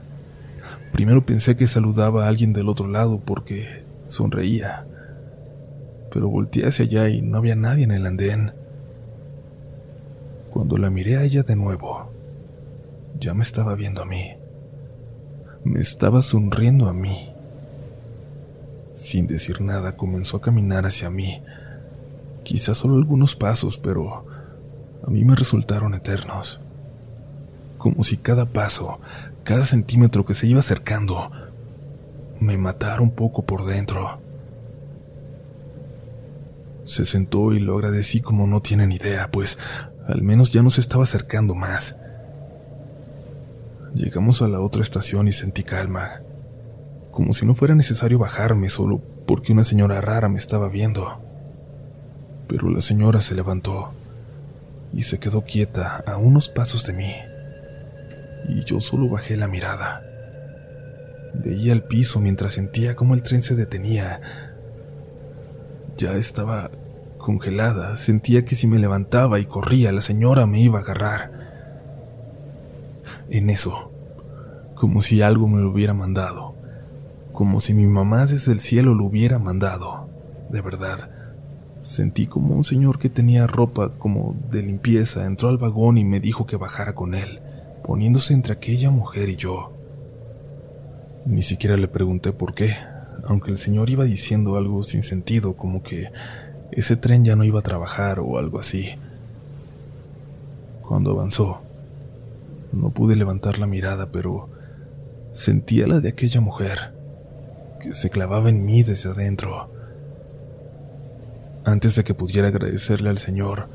Primero 0.93 1.25
pensé 1.27 1.57
que 1.57 1.67
saludaba 1.67 2.25
a 2.25 2.29
alguien 2.29 2.53
del 2.53 2.69
otro 2.69 2.87
lado 2.87 3.21
porque 3.21 3.85
sonreía, 4.07 4.87
pero 6.13 6.29
volteé 6.29 6.67
hacia 6.67 6.85
allá 6.85 7.09
y 7.09 7.23
no 7.23 7.39
había 7.39 7.57
nadie 7.57 7.85
en 7.85 7.91
el 7.93 8.07
andén. 8.07 8.53
Cuando 10.51 10.77
la 10.77 10.91
miré 10.91 11.17
a 11.17 11.23
ella 11.23 11.43
de 11.43 11.55
nuevo, 11.55 12.13
ya 13.21 13.35
me 13.35 13.43
estaba 13.43 13.75
viendo 13.75 14.03
a 14.03 14.07
mí. 14.07 14.37
Me 15.63 15.81
estaba 15.81 16.23
sonriendo 16.23 16.89
a 16.89 16.95
mí. 16.95 17.33
Sin 18.95 19.27
decir 19.27 19.61
nada, 19.61 19.97
comenzó 19.97 20.39
a 20.39 20.41
caminar 20.41 20.87
hacia 20.87 21.11
mí. 21.11 21.43
Quizás 22.43 22.79
solo 22.79 22.97
algunos 22.97 23.37
pasos, 23.37 23.77
pero 23.77 24.25
a 25.07 25.11
mí 25.11 25.25
me 25.25 25.37
resultaron 25.37 25.95
eternos. 25.95 26.61
Como 27.77 28.05
si 28.05 28.17
cada 28.17 28.47
paso, 28.47 29.01
cada 29.45 29.65
centímetro 29.65 30.25
que 30.25 30.35
se 30.35 30.47
iba 30.47 30.61
acercando, 30.61 31.31
me 32.41 32.57
matara 32.57 33.03
un 33.03 33.11
poco 33.11 33.45
por 33.45 33.67
dentro. 33.67 34.21
Se 36.85 37.05
sentó 37.05 37.53
y 37.53 37.61
lo 37.61 37.75
agradecí 37.77 38.21
como 38.21 38.47
no 38.47 38.63
tienen 38.63 38.93
idea, 38.93 39.31
pues 39.31 39.59
al 40.07 40.23
menos 40.23 40.53
ya 40.53 40.63
no 40.63 40.71
se 40.71 40.81
estaba 40.81 41.05
acercando 41.05 41.55
más. 41.55 42.00
Llegamos 43.95 44.43
a 44.43 44.49
la 44.49 44.61
otra 44.61 44.83
estación 44.83 45.29
y 45.29 45.33
sentí 45.33 45.63
calma 45.63 46.23
como 47.11 47.33
si 47.33 47.45
no 47.45 47.55
fuera 47.55 47.75
necesario 47.75 48.19
bajarme 48.19 48.69
solo 48.69 49.01
porque 49.27 49.53
una 49.53 49.65
señora 49.65 50.01
rara 50.01 50.29
me 50.29 50.39
estaba 50.39 50.69
viendo. 50.69 51.21
Pero 52.49 52.71
la 52.71 52.81
señora 52.81 53.21
se 53.21 53.35
levantó 53.35 53.93
y 54.93 55.03
se 55.03 55.19
quedó 55.19 55.45
quieta 55.45 56.03
a 56.07 56.17
unos 56.17 56.49
pasos 56.49 56.85
de 56.85 56.93
mí, 56.93 57.15
y 58.49 58.65
yo 58.65 58.81
solo 58.81 59.09
bajé 59.09 59.37
la 59.37 59.47
mirada. 59.47 60.03
Veía 61.35 61.73
el 61.73 61.85
piso 61.85 62.21
mientras 62.21 62.55
sentía 62.55 62.97
cómo 62.97 63.15
el 63.15 63.23
tren 63.23 63.43
se 63.43 63.55
detenía. 63.55 64.21
Ya 65.97 66.15
estaba 66.15 66.71
congelada, 67.19 67.95
sentía 67.95 68.45
que 68.45 68.57
si 68.57 68.67
me 68.67 68.79
levantaba 68.79 69.39
y 69.39 69.47
corría, 69.47 69.93
la 69.93 70.01
señora 70.01 70.47
me 70.47 70.61
iba 70.61 70.81
a 70.81 70.83
agarrar. 70.83 71.40
En 73.31 73.49
eso, 73.49 73.93
como 74.75 75.01
si 75.01 75.23
algo 75.23 75.47
me 75.47 75.61
lo 75.61 75.71
hubiera 75.71 75.95
mandado, 75.95 76.55
como 77.33 77.61
si 77.61 77.75
mi 77.75 77.87
mamá 77.87 78.27
desde 78.27 78.53
el 78.53 78.61
cielo 78.61 78.95
lo 78.95 79.05
hubiera 79.05 79.39
mandado. 79.39 80.09
De 80.51 80.61
verdad, 80.61 81.11
sentí 81.81 82.27
como 82.27 82.57
un 82.57 82.65
señor 82.65 82.99
que 82.99 83.09
tenía 83.09 83.47
ropa 83.47 83.91
como 83.99 84.37
de 84.51 84.63
limpieza 84.63 85.27
entró 85.27 85.49
al 85.49 85.59
vagón 85.59 85.97
y 85.97 86.05
me 86.05 86.19
dijo 86.19 86.45
que 86.45 86.57
bajara 86.57 86.95
con 86.95 87.15
él, 87.15 87.41
poniéndose 87.85 88.35
entre 88.35 88.53
aquella 88.53 88.91
mujer 88.91 89.29
y 89.29 89.37
yo. 89.37 89.73
Ni 91.25 91.43
siquiera 91.43 91.77
le 91.77 91.87
pregunté 91.87 92.33
por 92.33 92.53
qué, 92.53 92.75
aunque 93.27 93.51
el 93.51 93.59
señor 93.59 93.91
iba 93.91 94.05
diciendo 94.05 94.57
algo 94.57 94.83
sin 94.83 95.03
sentido, 95.03 95.55
como 95.55 95.83
que 95.83 96.11
ese 96.73 96.97
tren 96.97 97.25
ya 97.25 97.37
no 97.37 97.45
iba 97.45 97.61
a 97.61 97.63
trabajar 97.63 98.19
o 98.19 98.39
algo 98.39 98.59
así. 98.59 98.89
Cuando 100.83 101.13
avanzó, 101.13 101.61
no 102.73 102.91
pude 102.91 103.17
levantar 103.17 103.59
la 103.59 103.67
mirada, 103.67 104.11
pero 104.11 104.51
sentía 105.33 105.87
la 105.87 106.01
de 106.01 106.11
aquella 106.11 106.41
mujer 106.41 106.95
que 107.81 107.95
se 107.95 108.11
clavaba 108.11 108.49
en 108.49 108.65
mí 108.65 108.83
desde 108.83 109.11
adentro. 109.11 109.73
Antes 111.65 111.97
de 111.97 112.05
que 112.05 112.15
pudiera 112.15 112.49
agradecerle 112.49 113.11
al 113.11 113.19
Señor, 113.19 113.69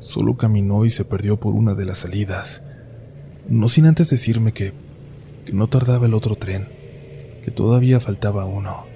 solo 0.00 0.36
caminó 0.36 0.84
y 0.84 0.90
se 0.90 1.04
perdió 1.04 1.38
por 1.38 1.54
una 1.54 1.74
de 1.74 1.84
las 1.84 1.98
salidas, 1.98 2.62
no 3.48 3.68
sin 3.68 3.86
antes 3.86 4.10
decirme 4.10 4.52
que, 4.52 4.72
que 5.44 5.52
no 5.52 5.68
tardaba 5.68 6.06
el 6.06 6.14
otro 6.14 6.36
tren, 6.36 6.68
que 7.42 7.50
todavía 7.50 8.00
faltaba 8.00 8.46
uno. 8.46 8.86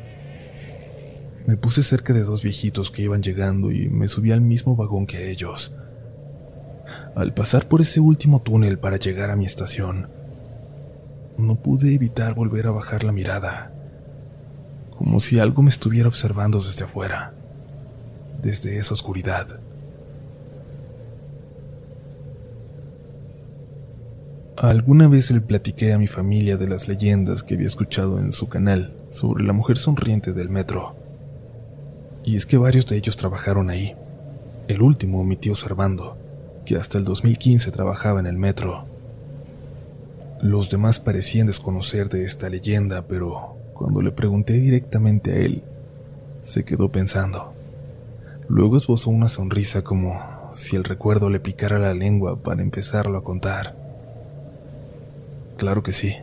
Me 1.46 1.56
puse 1.56 1.82
cerca 1.82 2.12
de 2.12 2.24
dos 2.24 2.42
viejitos 2.42 2.90
que 2.90 3.02
iban 3.02 3.22
llegando 3.22 3.72
y 3.72 3.88
me 3.88 4.08
subí 4.08 4.32
al 4.32 4.42
mismo 4.42 4.76
vagón 4.76 5.06
que 5.06 5.30
ellos. 5.30 5.74
Al 7.14 7.34
pasar 7.34 7.68
por 7.68 7.80
ese 7.80 8.00
último 8.00 8.40
túnel 8.42 8.78
para 8.78 8.96
llegar 8.96 9.30
a 9.30 9.36
mi 9.36 9.46
estación, 9.46 10.08
no 11.36 11.56
pude 11.56 11.94
evitar 11.94 12.34
volver 12.34 12.66
a 12.66 12.72
bajar 12.72 13.04
la 13.04 13.12
mirada 13.12 13.72
como 14.98 15.20
si 15.20 15.38
algo 15.38 15.62
me 15.62 15.70
estuviera 15.70 16.08
observando 16.08 16.58
desde 16.58 16.84
afuera, 16.84 17.32
desde 18.42 18.78
esa 18.78 18.94
oscuridad. 18.94 19.60
Alguna 24.56 25.06
vez 25.06 25.30
le 25.30 25.40
platiqué 25.40 25.92
a 25.92 25.98
mi 25.98 26.08
familia 26.08 26.56
de 26.56 26.66
las 26.66 26.88
leyendas 26.88 27.44
que 27.44 27.54
había 27.54 27.68
escuchado 27.68 28.18
en 28.18 28.32
su 28.32 28.48
canal 28.48 28.92
sobre 29.08 29.44
la 29.44 29.52
mujer 29.52 29.76
sonriente 29.76 30.32
del 30.32 30.48
metro. 30.48 30.96
Y 32.24 32.34
es 32.34 32.44
que 32.44 32.56
varios 32.56 32.88
de 32.88 32.96
ellos 32.96 33.16
trabajaron 33.16 33.70
ahí. 33.70 33.94
El 34.66 34.82
último, 34.82 35.22
mi 35.22 35.36
tío 35.36 35.54
Servando, 35.54 36.17
que 36.68 36.76
hasta 36.76 36.98
el 36.98 37.04
2015 37.04 37.70
trabajaba 37.72 38.20
en 38.20 38.26
el 38.26 38.36
metro. 38.36 38.84
Los 40.42 40.68
demás 40.68 41.00
parecían 41.00 41.46
desconocer 41.46 42.10
de 42.10 42.24
esta 42.24 42.50
leyenda, 42.50 43.06
pero 43.08 43.56
cuando 43.72 44.02
le 44.02 44.12
pregunté 44.12 44.52
directamente 44.52 45.32
a 45.32 45.36
él, 45.36 45.62
Se 46.42 46.64
quedó 46.64 46.90
pensando. 46.90 47.54
Luego 48.48 48.76
esbozó 48.76 49.10
una 49.10 49.28
sonrisa 49.28 49.82
como 49.82 50.20
si 50.52 50.76
el 50.76 50.84
recuerdo 50.84 51.30
le 51.30 51.40
picara 51.40 51.78
la 51.78 51.94
lengua 51.94 52.42
para 52.42 52.62
empezarlo 52.62 53.18
a 53.18 53.24
contar. 53.24 53.74
Claro 55.56 55.82
que 55.82 55.92
sí. 55.92 56.16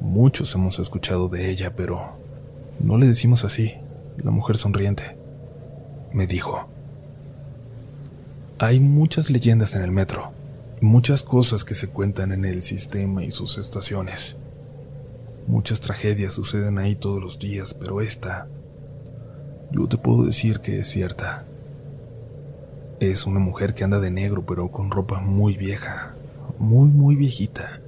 Muchos 0.00 0.54
hemos 0.54 0.78
escuchado 0.78 1.28
de 1.28 1.50
ella, 1.50 1.76
pero 1.76 2.16
no 2.80 2.96
le 2.96 3.06
decimos 3.06 3.44
así, 3.44 3.74
la 4.16 4.30
mujer 4.30 4.56
sonriente. 4.56 5.16
Me 6.12 6.26
dijo. 6.26 6.75
Hay 8.58 8.80
muchas 8.80 9.28
leyendas 9.28 9.76
en 9.76 9.82
el 9.82 9.92
metro, 9.92 10.32
muchas 10.80 11.22
cosas 11.22 11.62
que 11.62 11.74
se 11.74 11.88
cuentan 11.88 12.32
en 12.32 12.46
el 12.46 12.62
sistema 12.62 13.22
y 13.22 13.30
sus 13.30 13.58
estaciones. 13.58 14.38
Muchas 15.46 15.80
tragedias 15.80 16.32
suceden 16.32 16.78
ahí 16.78 16.96
todos 16.96 17.22
los 17.22 17.38
días, 17.38 17.74
pero 17.74 18.00
esta, 18.00 18.48
yo 19.72 19.86
te 19.88 19.98
puedo 19.98 20.24
decir 20.24 20.60
que 20.60 20.80
es 20.80 20.88
cierta. 20.88 21.44
Es 22.98 23.26
una 23.26 23.40
mujer 23.40 23.74
que 23.74 23.84
anda 23.84 24.00
de 24.00 24.10
negro, 24.10 24.46
pero 24.46 24.70
con 24.72 24.90
ropa 24.90 25.20
muy 25.20 25.58
vieja, 25.58 26.14
muy, 26.58 26.88
muy 26.88 27.14
viejita. 27.14 27.80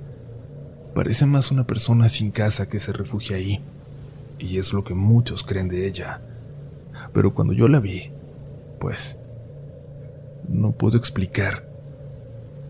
Parece 0.95 1.25
más 1.25 1.51
una 1.51 1.67
persona 1.67 2.11
sin 2.11 2.31
casa 2.31 2.69
que 2.69 2.79
se 2.79 2.93
refugia 2.93 3.37
ahí, 3.37 3.63
y 4.39 4.59
es 4.59 4.75
lo 4.75 4.85
que 4.85 4.93
muchos 4.93 5.45
creen 5.45 5.69
de 5.69 5.87
ella. 5.87 6.21
Pero 7.15 7.33
cuando 7.33 7.55
yo 7.55 7.69
la 7.69 7.81
vi, 7.81 8.11
pues, 8.79 9.18
no 10.49 10.73
puedo 10.73 10.97
explicar 10.97 11.69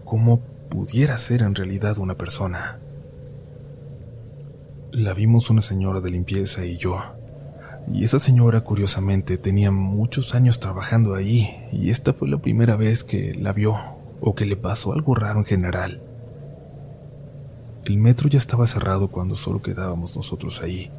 cómo 0.04 0.40
pudiera 0.68 1.16
ser 1.18 1.42
en 1.42 1.54
realidad 1.54 1.98
una 1.98 2.16
persona. 2.16 2.78
La 4.90 5.14
vimos 5.14 5.50
una 5.50 5.60
señora 5.60 6.00
de 6.00 6.10
limpieza 6.10 6.64
y 6.64 6.76
yo. 6.76 6.98
Y 7.92 8.04
esa 8.04 8.18
señora, 8.18 8.62
curiosamente, 8.62 9.38
tenía 9.38 9.70
muchos 9.70 10.34
años 10.34 10.60
trabajando 10.60 11.14
ahí, 11.14 11.66
y 11.72 11.90
esta 11.90 12.12
fue 12.12 12.28
la 12.28 12.38
primera 12.38 12.76
vez 12.76 13.02
que 13.02 13.34
la 13.34 13.52
vio, 13.52 13.76
o 14.20 14.34
que 14.34 14.44
le 14.44 14.56
pasó 14.56 14.92
algo 14.92 15.14
raro 15.14 15.38
en 15.38 15.44
general. 15.46 16.02
El 17.84 17.96
metro 17.96 18.28
ya 18.28 18.38
estaba 18.38 18.66
cerrado 18.66 19.08
cuando 19.08 19.34
solo 19.34 19.62
quedábamos 19.62 20.14
nosotros 20.16 20.60
ahí. 20.62 20.90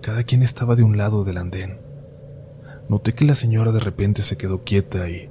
Cada 0.00 0.24
quien 0.24 0.42
estaba 0.42 0.74
de 0.74 0.82
un 0.82 0.96
lado 0.96 1.22
del 1.24 1.38
andén. 1.38 1.78
Noté 2.88 3.14
que 3.14 3.24
la 3.24 3.34
señora 3.34 3.72
de 3.72 3.80
repente 3.80 4.22
se 4.22 4.36
quedó 4.36 4.64
quieta 4.64 5.08
y... 5.08 5.28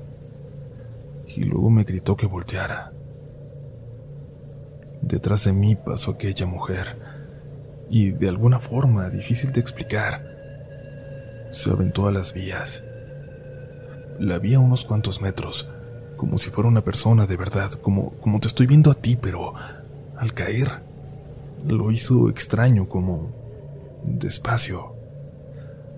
y 1.36 1.44
luego 1.44 1.70
me 1.70 1.84
gritó 1.84 2.16
que 2.16 2.28
volteara. 2.28 2.92
Detrás 5.02 5.44
de 5.44 5.54
mí 5.54 5.76
pasó 5.76 6.12
aquella 6.12 6.46
mujer 6.46 6.98
y 7.90 8.12
de 8.12 8.30
alguna 8.30 8.60
forma 8.60 9.10
difícil 9.10 9.52
de 9.52 9.60
explicar, 9.60 10.26
se 11.52 11.70
aventó 11.70 12.08
a 12.08 12.12
las 12.12 12.34
vías. 12.34 12.84
La 14.20 14.40
vi 14.40 14.54
a 14.54 14.60
unos 14.60 14.86
cuantos 14.86 15.22
metros, 15.22 15.70
como 16.16 16.38
si 16.38 16.50
fuera 16.50 16.70
una 16.70 16.84
persona 16.84 17.26
de 17.26 17.38
verdad, 17.38 17.72
como, 17.74 18.12
como 18.20 18.40
te 18.40 18.48
estoy 18.48 18.66
viendo 18.66 18.90
a 18.90 18.96
ti, 18.96 19.16
pero 19.16 19.54
al 20.18 20.34
caer 20.34 20.82
lo 21.68 21.92
hizo 21.92 22.30
extraño, 22.30 22.88
como 22.88 23.30
despacio, 24.04 24.96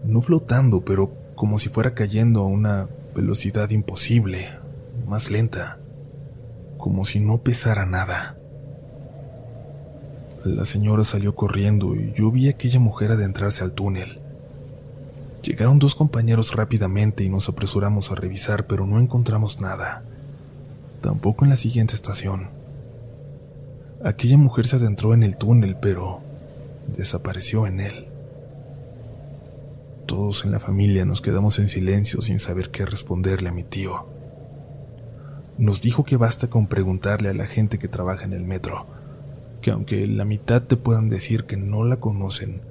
no 0.03 0.21
flotando, 0.21 0.81
pero 0.81 1.11
como 1.35 1.59
si 1.59 1.69
fuera 1.69 1.93
cayendo 1.93 2.41
a 2.41 2.47
una 2.47 2.87
velocidad 3.15 3.69
imposible, 3.69 4.49
más 5.07 5.31
lenta, 5.31 5.79
como 6.77 7.05
si 7.05 7.19
no 7.19 7.39
pesara 7.39 7.85
nada. 7.85 8.37
La 10.43 10.65
señora 10.65 11.03
salió 11.03 11.33
corriendo 11.33 11.95
y 11.95 12.13
yo 12.13 12.29
vi 12.31 12.47
a 12.47 12.51
aquella 12.51 12.79
mujer 12.79 13.11
adentrarse 13.11 13.63
al 13.63 13.71
túnel. 13.71 14.19
Llegaron 15.43 15.79
dos 15.79 15.95
compañeros 15.95 16.53
rápidamente 16.55 17.23
y 17.23 17.29
nos 17.29 17.47
apresuramos 17.49 18.11
a 18.11 18.15
revisar, 18.15 18.67
pero 18.67 18.85
no 18.85 18.99
encontramos 18.99 19.61
nada. 19.61 20.03
Tampoco 21.01 21.45
en 21.45 21.49
la 21.49 21.55
siguiente 21.55 21.95
estación. 21.95 22.49
Aquella 24.03 24.37
mujer 24.37 24.67
se 24.67 24.75
adentró 24.75 25.13
en 25.13 25.23
el 25.23 25.37
túnel, 25.37 25.77
pero 25.81 26.19
desapareció 26.95 27.65
en 27.65 27.79
él. 27.79 28.07
Todos 30.05 30.45
en 30.45 30.51
la 30.51 30.59
familia 30.59 31.05
nos 31.05 31.21
quedamos 31.21 31.59
en 31.59 31.69
silencio 31.69 32.21
sin 32.21 32.39
saber 32.39 32.71
qué 32.71 32.85
responderle 32.85 33.49
a 33.49 33.53
mi 33.53 33.63
tío. 33.63 34.16
Nos 35.57 35.81
dijo 35.81 36.03
que 36.03 36.17
basta 36.17 36.49
con 36.49 36.67
preguntarle 36.67 37.29
a 37.29 37.33
la 37.33 37.47
gente 37.47 37.79
que 37.79 37.87
trabaja 37.87 38.25
en 38.25 38.33
el 38.33 38.43
metro 38.43 38.85
que 39.61 39.71
aunque 39.71 40.07
la 40.07 40.25
mitad 40.25 40.61
te 40.61 40.77
puedan 40.77 41.09
decir 41.09 41.45
que 41.45 41.57
no 41.57 41.83
la 41.83 41.97
conocen, 41.97 42.61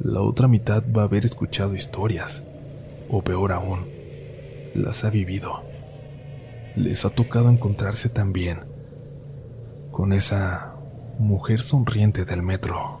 la 0.00 0.20
otra 0.20 0.48
mitad 0.48 0.82
va 0.96 1.02
a 1.02 1.04
haber 1.04 1.24
escuchado 1.24 1.74
historias, 1.74 2.44
o 3.08 3.22
peor 3.22 3.52
aún, 3.52 3.86
las 4.74 5.04
ha 5.04 5.10
vivido. 5.10 5.62
Les 6.76 7.04
ha 7.04 7.10
tocado 7.10 7.50
encontrarse 7.50 8.08
también 8.08 8.60
con 9.90 10.12
esa 10.12 10.74
mujer 11.18 11.62
sonriente 11.62 12.24
del 12.24 12.42
metro. 12.42 13.00